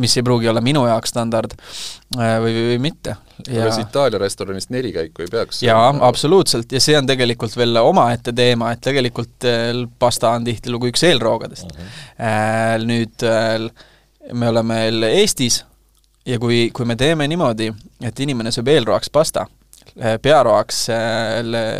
[0.00, 1.54] mis ei pruugi olla minu jaoks standard,
[2.16, 3.16] äh, või, või, mitte.
[3.48, 3.66] Ja...
[3.66, 8.32] kas Itaalia restoranist neli käiku ei peaks jaa, absoluutselt, ja see on tegelikult veel omaette
[8.36, 11.76] teema, et tegelikult äh, pasta on tihtilugu üks eelroogadest uh.
[11.76, 11.88] Mhm.
[11.88, 12.86] -huh.
[12.92, 13.24] Nüüd
[14.32, 14.76] me oleme
[15.08, 15.64] Eestis
[16.26, 19.46] ja kui, kui me teeme niimoodi, et inimene sööb eelroaks pasta,
[20.22, 20.86] pearoaks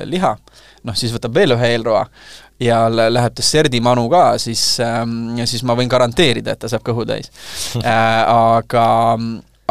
[0.04, 0.36] liha,
[0.84, 2.06] noh, siis võtab veel ühe eelroa
[2.62, 7.32] ja läheb desserdimanu ka, siis ähm,, siis ma võin garanteerida, et ta saab kõhu täis.
[7.82, 8.22] Äh,.
[8.32, 8.84] Aga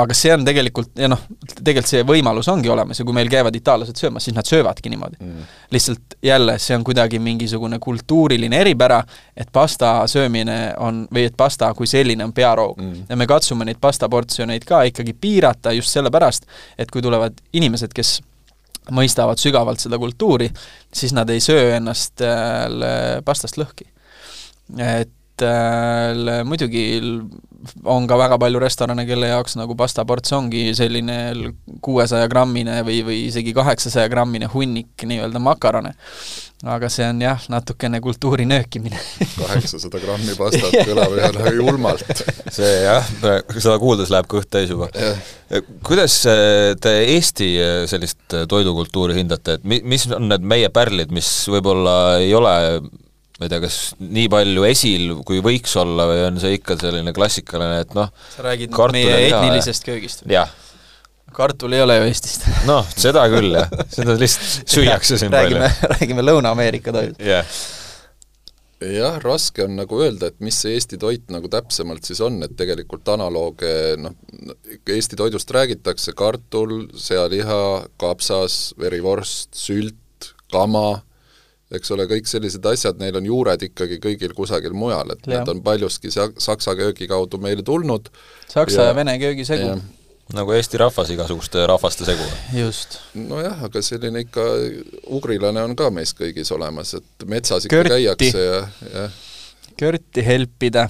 [0.01, 1.19] aga see on tegelikult, ja noh,
[1.51, 5.19] tegelikult see võimalus ongi olemas ja kui meil käivad itaallased söömas, siis nad söövadki niimoodi.
[5.19, 5.49] Mm..
[5.75, 9.01] lihtsalt jälle, see on kuidagi mingisugune kultuuriline eripära,
[9.37, 12.79] et pasta söömine on, või et pasta kui selline on pearoog.
[12.81, 13.05] Mm..
[13.09, 16.47] ja me katsume neid pastaportsjoneid ka ikkagi piirata just sellepärast,
[16.79, 18.19] et kui tulevad inimesed, kes
[18.91, 20.49] mõistavad sügavalt seda kultuuri,
[20.93, 23.87] siis nad ei söö ennast äh, pastast lõhki.
[24.77, 26.85] et äh, muidugi
[27.85, 31.17] on ka väga palju restorane, kelle jaoks nagu pastaports ongi selline
[31.83, 35.93] kuuesaja grammine või, või isegi kaheksasaja grammine hunnik nii-öelda makarone.
[36.61, 38.99] aga see on jah, natukene kultuuri nöökimine
[39.39, 42.23] kaheksasada grammi pastat kõlab jälle julmalt.
[42.53, 43.07] see jah,
[43.57, 44.89] seda kuuldes läheb kõht täis juba.
[45.87, 51.13] kuidas äh, te Eesti äh, sellist toidukultuuri hindate, et mi-, mis on need meie pärlid,
[51.13, 52.57] mis võib-olla ei ole
[53.41, 57.09] ma ei tea, kas nii palju esil, kui võiks olla, või on see ikka selline
[57.15, 60.21] klassikaline, et noh sa räägid meie etnilisest köögist?
[60.29, 60.51] jah.
[61.33, 62.45] kartul ei ole ju Eestist.
[62.69, 65.89] noh, seda küll jah, seda lihtsalt süüakse siin räägime, palju.
[65.95, 67.57] räägime Lõuna-Ameerika toidust yeah.
[68.93, 72.53] jah, raske on nagu öelda, et mis see Eesti toit nagu täpsemalt siis on, et
[72.53, 73.73] tegelikult analooge
[74.05, 74.13] noh,
[74.85, 77.63] Eesti toidust räägitakse, kartul, sealiha,
[78.05, 81.01] kapsas, verivorst, sült, kama
[81.77, 85.39] eks ole, kõik sellised asjad, neil on juured ikkagi kõigil kusagil mujal, et ja.
[85.39, 88.11] need on paljuski sa-, saksa köögi kaudu meile tulnud.
[88.51, 89.73] Saksa ja, ja vene köögi segu.
[90.31, 92.27] nagu Eesti rahvas igasuguste rahvaste segu.
[92.55, 92.99] just.
[93.15, 94.45] nojah, aga selline ikka
[95.11, 97.97] ugrilane on ka meis kõigis olemas, et metsas ikka Körti.
[97.97, 99.19] käiakse ja, jah
[99.81, 100.83] Körti helpida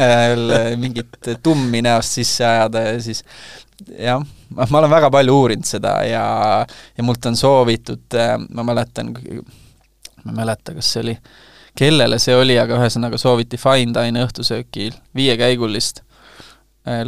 [0.82, 3.20] mingit tummi näost sisse ajada ja siis
[3.98, 4.24] jah,
[4.56, 6.24] ma olen väga palju uurinud seda ja,
[6.96, 8.18] ja mult on soovitud,
[8.50, 9.12] ma mäletan,
[10.24, 11.16] ma ei mäleta, kas see oli,
[11.78, 17.06] kellele see oli, aga ühesõnaga sooviti fine dine õhtusööki viiekäigulist äh,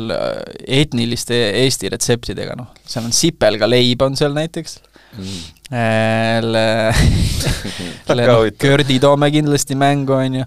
[0.82, 4.80] etniliste Eesti retseptidega, noh, seal on sipelga leib on seal näiteks.
[5.12, 5.42] Mm.,
[8.28, 10.44] noh, kördi toome kindlasti mängu, on ju,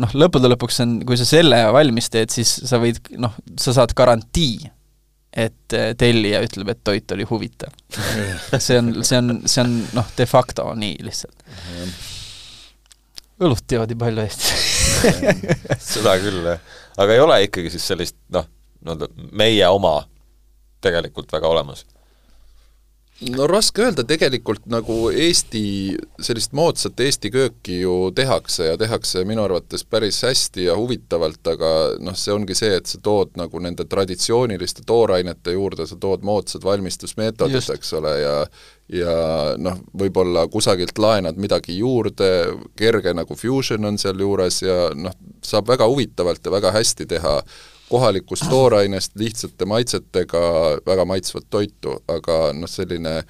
[0.00, 3.94] noh, lõppude lõpuks on, kui sa selle valmis teed, siis sa võid, noh, sa saad
[3.98, 4.70] garantii,
[5.36, 7.72] et tellija ütleb, et toit oli huvitav.
[8.58, 11.44] see on, see on, see on noh, de facto nii lihtsalt.
[13.44, 14.66] õlut joodi palju Eestis
[15.92, 16.62] seda küll, jah.
[16.96, 18.48] aga ei ole ikkagi siis sellist noh,
[18.80, 19.98] nii-öelda meie oma
[20.84, 21.84] tegelikult väga olemas
[23.20, 29.44] no raske öelda, tegelikult nagu Eesti, sellist moodsat Eesti kööki ju tehakse ja tehakse minu
[29.46, 31.70] arvates päris hästi ja huvitavalt, aga
[32.04, 36.66] noh, see ongi see, et sa tood nagu nende traditsiooniliste toorainete juurde, sa tood moodsad
[36.66, 38.34] valmistusmeetodid, eks ole, ja
[38.92, 39.14] ja
[39.58, 42.28] noh, võib-olla kusagilt laenad midagi juurde,
[42.78, 47.40] kerge nagu fusion on sealjuures ja noh, saab väga huvitavalt ja väga hästi teha
[47.90, 50.40] kohalikust toorainest lihtsate maitsetega
[50.86, 53.20] väga maitsvat toitu, aga noh, selline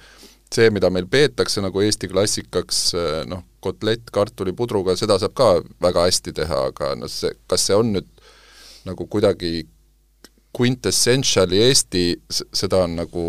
[0.53, 2.81] see, mida meil peetakse nagu Eesti klassikaks,
[3.29, 5.49] noh, kotlett kartulipudruga, seda saab ka
[5.83, 8.09] väga hästi teha, aga noh, see, kas see on nüüd
[8.87, 9.67] nagu kuidagi
[10.57, 13.25] quintessentially Eesti, seda on nagu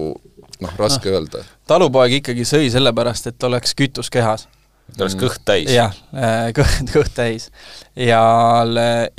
[0.62, 1.42] noh, raske no, öelda.
[1.68, 4.48] talupoeg ikkagi sõi sellepärast, et oleks kütus kehas
[4.88, 5.70] et oleks kõht täis?
[5.72, 7.48] jah, äh, kõht, kõht täis.
[7.96, 8.22] ja,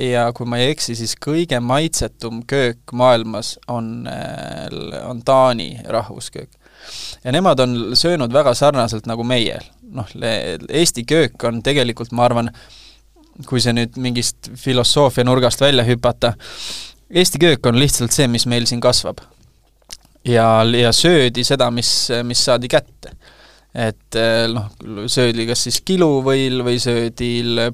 [0.02, 4.68] ja kui ma ei eksi, siis kõige maitsetum köök maailmas on, äh,
[5.06, 6.50] on Taani rahvusköök.
[7.24, 9.60] ja nemad on söönud väga sarnaselt nagu meie.
[9.90, 10.10] noh,
[10.70, 12.52] Eesti köök on tegelikult, ma arvan,
[13.48, 16.34] kui see nüüd mingist filosoofia nurgast välja hüpata,
[17.10, 19.22] Eesti köök on lihtsalt see, mis meil siin kasvab.
[20.26, 23.19] ja, ja söödi seda, mis, mis saadi kätte
[23.76, 24.70] et eh, noh,
[25.12, 27.32] söödi kas siis kiluvõil või söödi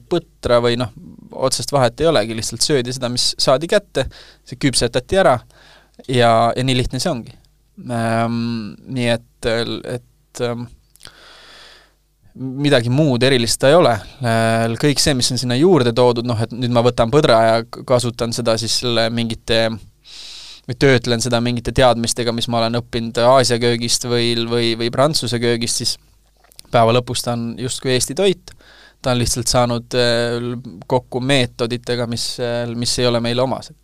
[0.10, 0.91] põtra või noh,
[1.31, 4.08] otsest vahet ei olegi, lihtsalt söödi seda, mis saadi kätte,
[4.47, 5.38] see küpsetati ära
[6.08, 7.36] ja, ja nii lihtne see ongi
[7.89, 8.73] ähm,.
[8.95, 10.67] Nii et, et ähm,
[12.36, 13.95] midagi muud erilist ta ei ole.
[14.81, 18.36] kõik see, mis on sinna juurde toodud, noh et nüüd ma võtan põdra ja kasutan
[18.36, 19.69] seda siis selle mingite
[20.65, 25.39] või töötlen seda mingite teadmistega, mis ma olen õppinud Aasia köögist või, või, või Prantsuse
[25.41, 25.95] köögist, siis
[26.71, 28.54] päeva lõpus ta on justkui Eesti toit,
[29.01, 30.49] ta on lihtsalt saanud äh,
[30.89, 33.78] kokku meetoditega, mis, äh, mis ei ole meile omased.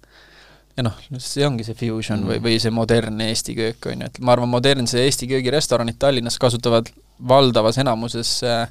[0.78, 2.30] ja noh, see ongi see fusion mm.
[2.30, 6.39] või, või see modernne Eesti köök, on ju, et ma arvan, modernse Eesti köögirestoranid Tallinnas
[6.41, 6.89] kasutavad
[7.28, 8.65] valdavas enamuses äh,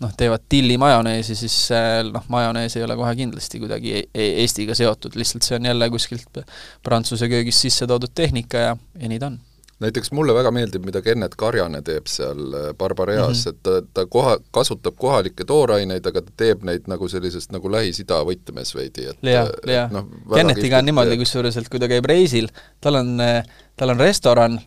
[0.00, 1.56] noh, teevad tillimajoneesi, siis
[2.12, 5.90] noh, majonees ei ole kohe kindlasti kuidagi e-, e Eestiga seotud, lihtsalt see on jälle
[5.90, 6.42] kuskilt
[6.86, 9.40] Prantsuse köögist sisse toodud tehnika ja, ja nii ta on
[9.78, 13.54] näiteks mulle väga meeldib, mida Kennet Karjane teeb seal äh, Barbareas mm, -hmm.
[13.54, 18.18] et ta, ta koha, kasutab kohalikke tooraineid, aga ta teeb neid nagu sellisest nagu Lähis-Ida
[18.26, 20.06] võtmes veidi, et jah, jah no,.
[20.34, 23.14] Kennetiga on niimoodi kusjuures, et kui ta käib reisil, tal on,
[23.76, 24.60] tal on restoran,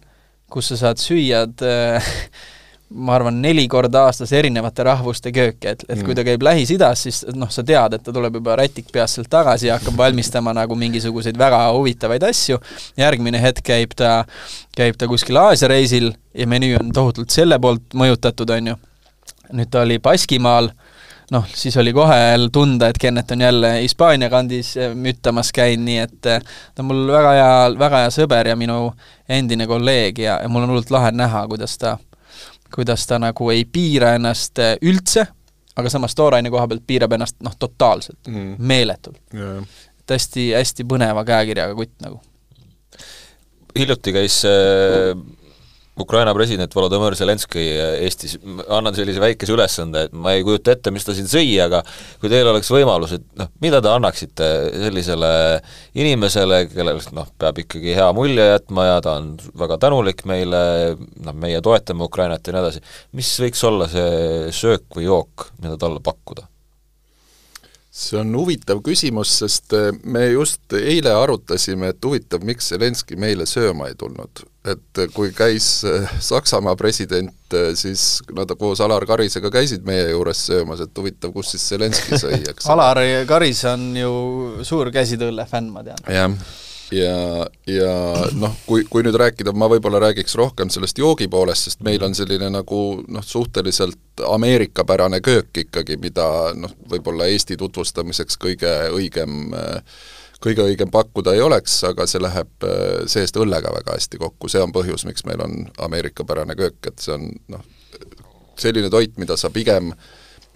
[0.52, 2.14] kus sa saad süüa äh,
[2.92, 6.04] ma arvan, neli korda aastas erinevate rahvuste kööke, et, et mm.
[6.06, 9.30] kui ta käib Lähis-Idas, siis noh, sa tead, et ta tuleb juba rätik peas sealt
[9.32, 12.60] tagasi ja hakkab valmistama nagu mingisuguseid väga huvitavaid asju,
[13.00, 14.22] järgmine hetk käib ta,
[14.76, 18.80] käib ta kuskil Aasia reisil ja menüü on tohutult selle poolt mõjutatud, on ju.
[19.52, 20.70] nüüd ta oli Baskimaal,
[21.32, 22.20] noh, siis oli kohe
[22.52, 26.40] tunda, et Kennet on jälle Hispaania kandis müttamas käinud, nii et ta
[26.84, 28.94] on mul väga hea, väga hea sõber ja minu
[29.30, 31.98] endine kolleeg ja, ja mul on hullult lahe näha, kuidas ta,
[32.76, 35.26] kuidas ta nagu ei piira ennast üldse,
[35.76, 39.64] aga samas tooraine koha pealt piirab ennast noh, totaalselt mm., meeletult yeah..
[40.00, 42.22] et hästi, hästi põneva käekirjaga kutt nagu.
[43.78, 45.16] hiljuti käis äh
[46.02, 47.66] Ukraina president Volodõmõr Zelenskõi
[48.06, 48.38] Eestis,
[48.68, 51.84] annan sellise väikese ülesande, et ma ei kujuta ette, mis ta siin sõi, aga
[52.22, 54.50] kui teil oleks võimalus, et noh, mida te annaksite
[54.86, 55.32] sellisele
[55.98, 59.34] inimesele, kellel noh, peab ikkagi hea mulje jätma ja ta on
[59.64, 60.62] väga tänulik meile,
[61.26, 62.86] noh, meie toetame Ukrainat ja nii edasi,
[63.18, 66.48] mis võiks olla see söök või jook, mida talle pakkuda?
[67.92, 73.48] See on huvitav küsimus, sest eh, me just eile arutasime, et huvitav, miks Zelenskõi meile
[73.50, 74.46] sööma ei tulnud.
[74.62, 80.46] et kui käis eh, Saksamaa president, eh, siis nad koos Alar Karisega käisid meie juures
[80.48, 84.12] söömas, et huvitav, kus siis Zelenskõi sõi, eks Alar Karis on ju
[84.64, 86.06] suur käsitööle fänn, ma tean.
[86.08, 86.60] jah
[86.92, 87.92] ja, ja
[88.38, 92.16] noh, kui, kui nüüd rääkida, ma võib-olla räägiks rohkem sellest joogi poolest, sest meil on
[92.18, 96.26] selline nagu noh, suhteliselt ameerikapärane köök ikkagi, mida
[96.58, 99.54] noh, võib-olla Eesti tutvustamiseks kõige õigem
[100.42, 102.66] kõige õigem pakkuda ei oleks, aga see läheb
[103.12, 107.14] seest õllega väga hästi kokku, see on põhjus, miks meil on ameerikapärane köök, et see
[107.14, 107.62] on noh,
[108.58, 109.94] selline toit, mida sa pigem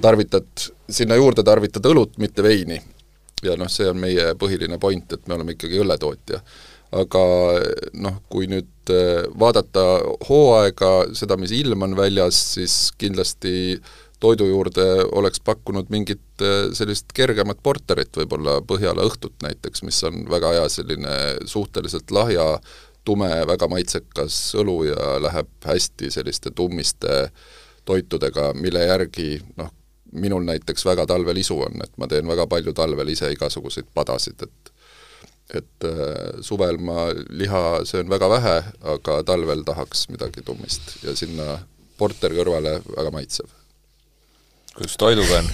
[0.01, 0.49] tarvitad,
[0.89, 2.81] sinna juurde tarvitad õlut, mitte veini
[3.45, 6.41] ja noh, see on meie põhiline point, et me oleme ikkagi õlletootja.
[6.95, 7.21] aga
[7.99, 9.83] noh, kui nüüd äh, vaadata
[10.29, 13.81] hooaega, seda, mis ilm on väljas, siis kindlasti
[14.19, 20.23] toidu juurde oleks pakkunud mingit äh, sellist kergemat porterit, võib-olla Põhjala õhtut näiteks, mis on
[20.31, 21.15] väga hea selline
[21.49, 22.47] suhteliselt lahja,
[23.05, 27.25] tume, väga maitsekas õlu ja läheb hästi selliste tummiste
[27.85, 29.69] toitudega, mille järgi noh,
[30.11, 34.47] minul näiteks väga talvel isu on, et ma teen väga palju talvel ise igasuguseid padasid,
[34.47, 34.71] et
[35.53, 38.55] et äh, suvel ma liha söön väga vähe,
[38.95, 41.59] aga talvel tahaks midagi tummist ja sinna
[41.99, 43.45] porter kõrvale väga maitsev.
[44.73, 45.51] kuidas toiduga on?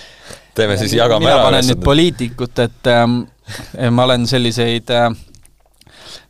[0.58, 1.40] teeme siis, jagame mina ära.
[1.40, 3.22] mina panen nüüd poliitikut, et ähm,
[3.96, 5.08] ma olen selliseid äh,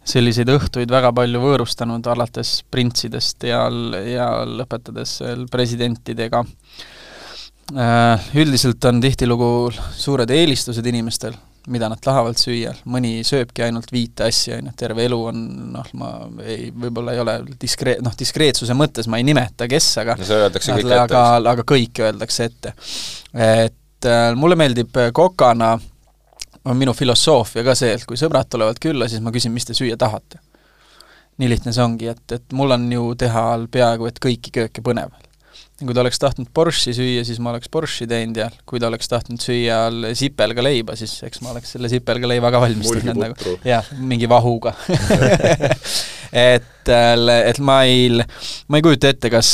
[0.07, 3.67] selliseid õhtuid väga palju võõrustanud, alates printsidest ja,
[4.07, 5.19] ja lõpetades
[5.51, 7.00] presidentidega Äh,
[7.71, 11.37] üldiselt on tihtilugu suured eelistused inimestel,
[11.71, 15.45] mida nad tahavad süüa, mõni sööbki ainult viite asja, on ju, terve elu on
[15.75, 16.11] noh, ma
[16.43, 20.41] ei, võib-olla ei ole diskree-, noh, diskreetsuse mõttes ma ei nimeta, kes, aga no see
[20.41, 21.01] öeldakse kõik ette.
[21.05, 22.75] aga, aga kõik öeldakse ette.
[23.35, 25.77] et äh, mulle meeldib kokana,
[26.65, 29.77] on minu filosoofia ka see, et kui sõbrad tulevad külla, siis ma küsin, mis te
[29.77, 30.41] süüa tahate.
[31.41, 35.15] nii lihtne see ongi, et, et mul on ju teha peaaegu et kõiki kööke põnev
[35.81, 39.09] kui ta oleks tahtnud Borschi süüa, siis ma oleks Borschi teinud ja kui ta oleks
[39.09, 39.81] tahtnud süüa
[40.19, 44.75] sipelga leiba, siis eks ma oleks selle sipelga leiva ka valmistanud nagu, jah, mingi vahuga.
[46.31, 48.05] Et, et ma ei,
[48.71, 49.49] ma ei kujuta ette, kas,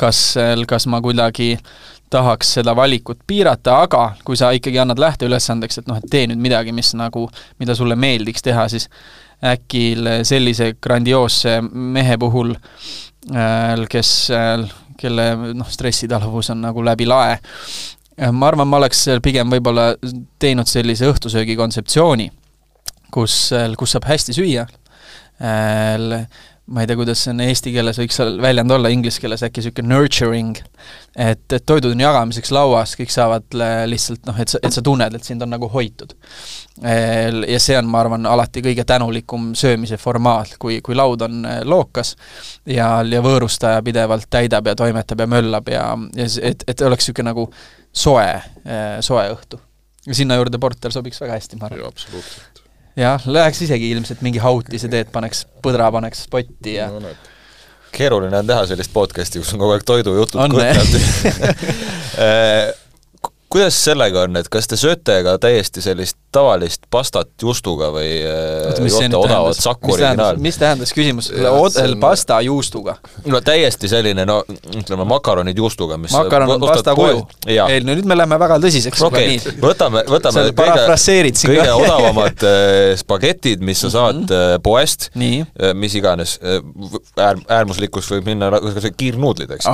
[0.00, 0.20] kas,
[0.64, 1.50] kas ma kuidagi
[2.08, 6.40] tahaks seda valikut piirata, aga kui sa ikkagi annad lähteülesandeks, et noh, et tee nüüd
[6.40, 7.26] midagi, mis nagu,
[7.60, 8.88] mida sulle meeldiks teha, siis
[9.44, 9.92] äkki
[10.26, 12.54] sellise grandioosse mehe puhul,
[13.92, 14.12] kes
[14.98, 17.38] kelle noh, stressitaluvus on nagu läbi lae.
[18.32, 19.92] ma arvan, ma oleks pigem võib-olla
[20.42, 22.30] teinud sellise õhtusöögi kontseptsiooni,
[23.14, 23.40] kus,
[23.78, 24.66] kus saab hästi süüa,
[26.68, 29.62] ma ei tea, kuidas see on eesti keeles, võiks seal väljend olla, inglise keeles äkki
[29.62, 30.58] niisugune nurturing,
[31.16, 33.56] et, et toidud on jagamiseks lauas, kõik saavad
[33.88, 36.12] lihtsalt noh, et sa, et sa tunned, et sind on nagu hoitud.
[36.82, 41.62] Ja see on, ma arvan, alati kõige tänulikum söömise formaat, kui, kui laud on eh,
[41.66, 42.14] lookas
[42.68, 45.88] ja, ja võõrustaja pidevalt täidab ja toimetab ja möllab ja,
[46.18, 47.48] ja et, et oleks niisugune nagu
[47.96, 48.28] soe,
[48.68, 49.62] eh, soe õhtu.
[50.06, 51.88] ja sinna juurde porter sobiks väga hästi, ma arvan.
[51.88, 52.57] absoluutselt
[52.98, 57.12] jah, läheks isegi ilmselt mingi hautise teed, paneks, põdra paneks potti ja no,
[57.94, 60.50] keeruline on teha sellist podcast'i, kus on kogu aeg toidujutud on,
[63.48, 68.80] kuidas sellega on, et kas te sööte ka täiesti sellist tavalist pastat juustuga või äh,
[68.84, 70.40] joote odavat Saku originaali?
[70.44, 72.98] mis tähendas küsimus, odel pasta juustuga?
[73.24, 74.42] no täiesti selline, no
[74.76, 77.24] ütleme, makaronid juustuga, mis makaron on pasta kuju.
[77.48, 79.38] ei no nüüd me läheme väga tõsiseks okay.
[79.62, 84.62] võtame, võtame kõige, kõige odavamad äh, spagetid, mis sa saad mm -hmm.
[84.62, 85.08] poest,
[85.74, 86.36] mis iganes,
[87.16, 88.52] äär-, äärmuslikkus võib minna,
[88.96, 89.72] kiirnuudlid, eks.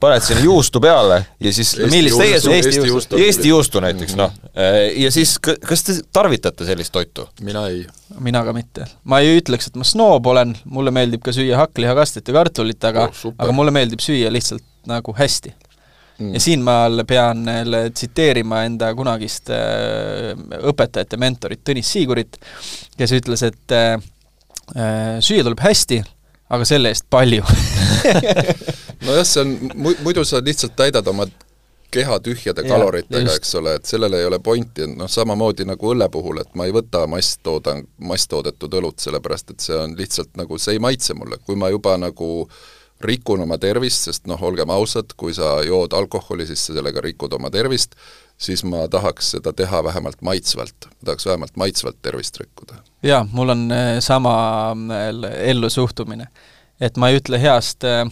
[0.00, 3.05] paned sinna juustu peale ja siis millist teie Eesti juustu?
[3.10, 3.26] Juustu.
[3.26, 4.32] Eesti juustu näiteks, noh.
[4.56, 7.28] Äh, ja siis, kas te tarvitate sellist toitu?
[7.40, 7.84] mina ei.
[8.20, 8.86] mina ka mitte.
[9.04, 13.08] ma ei ütleks, et ma snoob olen, mulle meeldib ka süüa hakklihakastet ja kartulit, aga
[13.10, 15.54] oh, aga mulle meeldib süüa lihtsalt nagu hästi.
[16.18, 16.34] mm..
[16.34, 17.46] ja siinmaal pean
[17.94, 20.34] tsiteerima enda kunagist äh,
[20.72, 22.38] õpetajate mentorit Tõnis Siigurit,
[22.98, 23.96] kes ütles, et äh,
[25.20, 26.02] süüa tuleb hästi,
[26.50, 27.42] aga selle eest palju
[29.06, 31.26] nojah, see on, muidu sa lihtsalt täidad oma
[31.90, 36.08] keha tühjade ja, kaloritega, eks ole, et sellel ei ole pointi, noh samamoodi nagu õlle
[36.12, 40.76] puhul, et ma ei võta masstoodang, masstoodetud õlut, sellepärast et see on lihtsalt nagu, see
[40.76, 42.48] ei maitse mulle, kui ma juba nagu
[43.00, 47.34] rikun oma tervist, sest noh, olgem ausad, kui sa jood alkoholi, siis sa sellega rikud
[47.36, 47.96] oma tervist,
[48.40, 52.80] siis ma tahaks seda teha vähemalt maitsvalt, ma tahaks vähemalt maitsvalt tervist rikkuda.
[53.02, 54.36] jaa, mul on äh, sama
[54.72, 56.28] äh, ellusuhtumine.
[56.80, 58.04] et ma ei ütle heast äh,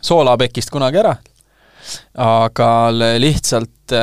[0.00, 1.16] soolapekist kunagi ära,
[2.14, 2.70] aga
[3.18, 3.94] lihtsalt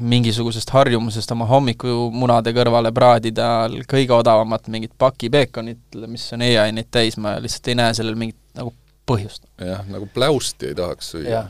[0.00, 7.18] mingisugusest harjumusest oma hommikumunade kõrvale praadida kõige odavamat mingit paki peekonit, mis on e-aineid täis,
[7.22, 8.74] ma lihtsalt ei näe sellel mingit nagu
[9.06, 9.44] põhjust.
[9.60, 11.44] jah, nagu pläusti ei tahaks süüa.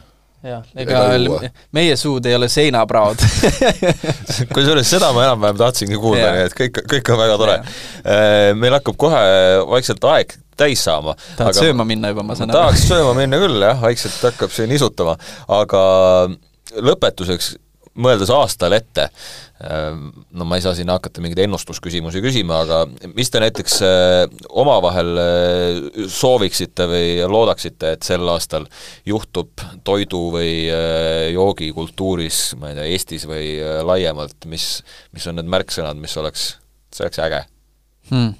[0.44, 0.98] Jah, ega
[1.72, 3.22] meie suud ei ole seinapraod.
[4.54, 7.54] Kusjuures seda ma enam-vähem tahtsingi kuulda, nii et kõik, kõik on väga tore.
[8.04, 9.22] Äh, meil hakkab kohe
[9.70, 11.16] vaikselt aeg täis saama.
[11.38, 11.60] tahad aga...
[11.60, 12.60] sööma minna juba, ma saan aru?
[12.60, 15.18] tahaks sööma minna küll jah, vaikselt hakkab see nisutama,
[15.60, 15.84] aga
[16.74, 17.54] lõpetuseks
[17.94, 19.06] mõeldes aastale ette,
[19.62, 22.80] ähm, no ma ei saa siin hakata mingeid ennustusküsimusi küsima, aga
[23.14, 28.66] mis te näiteks äh, omavahel äh, sooviksite või loodaksite, et sel aastal
[29.06, 33.46] juhtub toidu- või äh, joogikultuuris, ma ei tea, Eestis või
[33.86, 34.78] laiemalt, mis,
[35.14, 36.54] mis on need märksõnad, mis oleks,
[36.94, 37.44] see oleks äge
[38.10, 38.34] hmm.?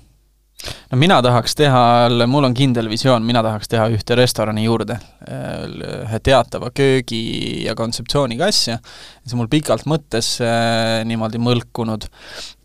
[0.91, 1.83] No mina tahaks teha,
[2.31, 4.99] mul on kindel visioon, mina tahaks teha ühte restorani juurde,
[5.29, 8.81] ühe teatava köögi ja kontseptsiooniga asja,
[9.25, 12.09] see mul pikalt mõttes äh, niimoodi mõlkunud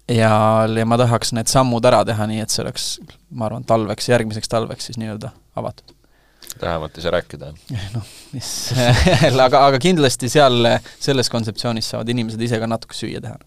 [0.09, 0.33] ja,
[0.79, 2.89] ja ma tahaks need sammud ära teha, nii et see oleks,
[3.31, 5.95] ma arvan, talveks, järgmiseks talveks siis nii-öelda avatud.
[6.59, 7.51] Lähemalt ei saa rääkida?
[7.93, 8.49] noh, mis
[9.45, 10.65] aga, aga kindlasti seal,
[10.99, 13.37] selles kontseptsioonis saavad inimesed ise ka natuke süüa teha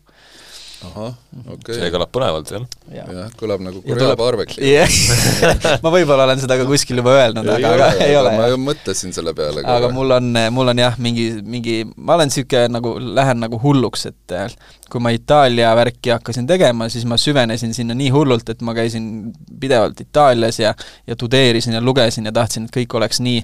[0.89, 1.76] ahah, okei okay..
[1.78, 2.64] see kõlab põnevalt, jah.
[2.97, 4.18] jah, kõlab nagu Korea tuleb...
[4.20, 4.89] barbecue yeah.
[5.85, 8.35] ma võib-olla olen seda ka kuskil juba öelnud, aga, aga ole, ei ole.
[8.39, 9.97] ma ju mõtlesin selle peale aga kohe.
[9.97, 14.37] mul on, mul on jah, mingi, mingi, ma olen niisugune nagu, lähen nagu hulluks, et
[14.93, 19.07] kui ma Itaalia värki hakkasin tegema, siis ma süvenesin sinna nii hullult, et ma käisin
[19.61, 20.74] pidevalt Itaalias ja
[21.07, 23.41] ja tudeerisin ja lugesin ja tahtsin, et kõik oleks nii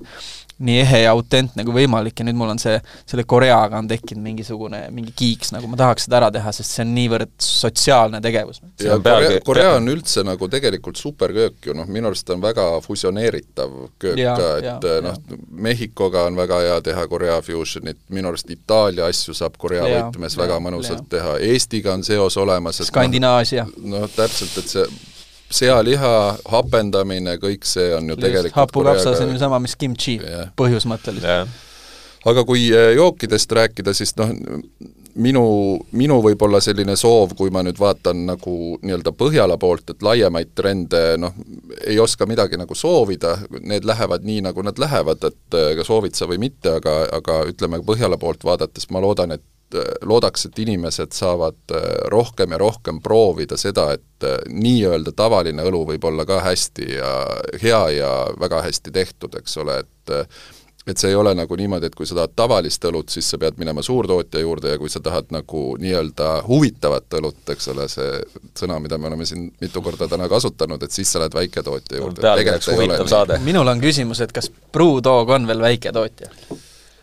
[0.59, 4.25] nii ehe ja autentne kui võimalik ja nüüd mul on see, selle Koreaga on tekkinud
[4.25, 8.61] mingisugune, mingi kiiks, nagu ma tahaks seda ära teha, sest see on niivõrd sotsiaalne tegevus.
[8.83, 13.77] ja Korea, Korea on üldse nagu tegelikult superköök ju, noh, minu arust on väga fusioneeritav
[14.03, 15.21] köök ja, ka, et eh, noh,
[15.69, 20.35] Mehhikoga on väga hea teha Korea fusionit, minu arust Itaalia asju saab Korea ja, võtmes
[20.35, 21.13] ja, väga mõnusalt ja.
[21.19, 23.69] teha, Eestiga on seos olemas, et Skandinaasia.
[23.87, 24.89] noh, täpselt, et see
[25.51, 26.13] sealiha
[26.53, 31.25] hapendamine, kõik see on ju Just, tegelikult hapukapsas on ju sama, mis kimchi yeah., põhjusmõtteliselt.
[31.25, 31.49] Yeah..
[32.29, 34.35] aga kui äh, jookidest rääkida, siis noh,
[35.19, 35.45] minu,
[35.97, 41.03] minu võib-olla selline soov, kui ma nüüd vaatan nagu nii-öelda Põhjala poolt, et laiemaid trende
[41.21, 41.35] noh,
[41.87, 46.19] ei oska midagi nagu soovida, need lähevad nii, nagu nad lähevad, et äh, ka soovid
[46.19, 49.45] sa või mitte, aga, aga ütleme, Põhjala poolt vaadates ma loodan, et
[50.03, 55.85] loodaks, et inimesed saavad äh, rohkem ja rohkem proovida seda, et äh, nii-öelda tavaline õlu
[55.93, 57.11] võib olla ka hästi ja
[57.63, 60.17] hea ja väga hästi tehtud, eks ole, et
[60.89, 63.59] et see ei ole nagu niimoodi, et kui sa tahad tavalist õlut, siis sa pead
[63.61, 68.23] minema suurtootja juurde ja kui sa tahad nagu nii-öelda huvitavat õlut, eks ole, see
[68.57, 72.25] sõna, mida me oleme siin mitu korda täna kasutanud, et siis sa lähed väiketootja juurde.
[73.45, 76.33] minul on küsimus, et kas Brewdog on veel väiketootja?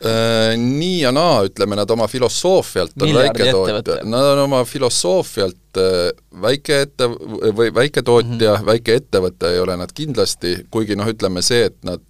[0.04, 6.10] Äh, nii ja naa, ütleme nad oma filosoofialt on väiketootja, nad on oma filosoofialt äh,
[6.42, 7.08] väikeette-
[7.56, 8.66] või väiketootja mm, -hmm.
[8.68, 12.04] väikeettevõte ei ole nad kindlasti, kuigi noh, ütleme see, et nad,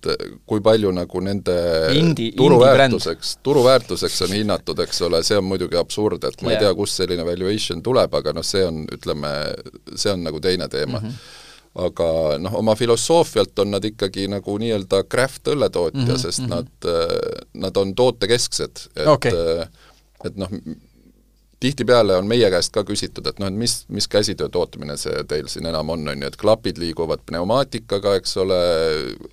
[0.50, 1.60] kui palju nagu nende
[1.94, 6.58] Indi, turuväärtuseks, turuväärtuseks on hinnatud, eks ole, see on muidugi absurd, et ma yeah.
[6.58, 9.34] ei tea, kust selline valuation tuleb, aga noh, see on, ütleme,
[9.94, 11.06] see on nagu teine teema mm.
[11.06, 11.44] -hmm
[11.76, 12.10] aga
[12.40, 16.56] noh, oma filosoofialt on nad ikkagi nagu nii-öelda craft õlletootja mm, -hmm, sest mm -hmm.
[16.56, 19.32] nad, äh, nad on tootekesksed, et okay.
[19.32, 19.68] Äh,
[20.26, 20.50] et noh,
[21.60, 25.48] tihtipeale on meie käest ka küsitud, et noh, et mis, mis käsitöö tootmine see teil
[25.52, 28.60] siin enam on, on ju, et klapid liiguvad pneumaatikaga, eks ole,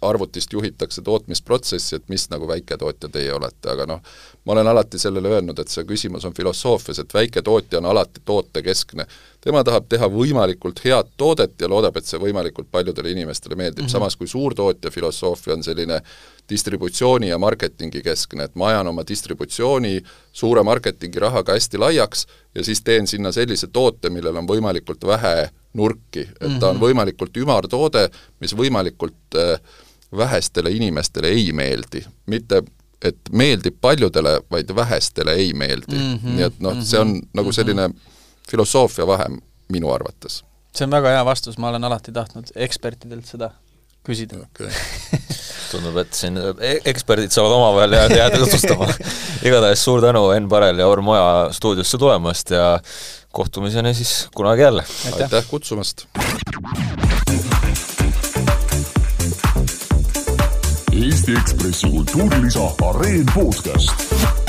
[0.00, 4.00] arvutist juhitakse tootmisprotsessi, et mis nagu väiketootja teie olete, aga noh,
[4.44, 9.06] ma olen alati sellele öelnud, et see küsimus on filosoofias, et väiketootja on alati tootekeskne
[9.42, 13.88] tema tahab teha võimalikult head toodet ja loodab, et see võimalikult paljudele inimestele meeldib mm,
[13.88, 13.92] -hmm.
[13.92, 16.00] samas kui suurtootja filosoofia on selline
[16.48, 22.64] distributsiooni ja marketingi keskne, et ma ajan oma distributsiooni suure marketingi rahaga hästi laiaks ja
[22.64, 26.84] siis teen sinna sellise toote, millel on võimalikult vähe nurki, et ta on mhm.
[26.84, 28.08] võimalikult ümar toode,
[28.40, 29.58] mis võimalikult äh,
[30.16, 32.62] vähestele inimestele ei meeldi, mitte
[33.02, 36.18] et meeldib paljudele, vaid vähestele ei meeldi mm.
[36.18, 37.88] -hmm, nii et noh, see on mm -hmm, nagu selline
[38.50, 39.28] filosoofia vahe
[39.72, 40.42] minu arvates.
[40.76, 43.50] see on väga hea vastus, ma olen alati tahtnud ekspertidelt seda
[44.06, 44.70] küsida okay.
[45.72, 48.88] tundub, et siin e-, eksperdid saavad omavahel jääda, jääda jutlustama
[49.48, 52.78] igatahes suur tänu, Enn Parel ja Orm Oja stuudiosse tulemast ja
[53.32, 54.84] kohtumiseni siis kunagi jälle!
[55.12, 56.06] aitäh kutsumast!
[60.92, 64.41] Eesti Ekspressi kultuurilisa Areen podcast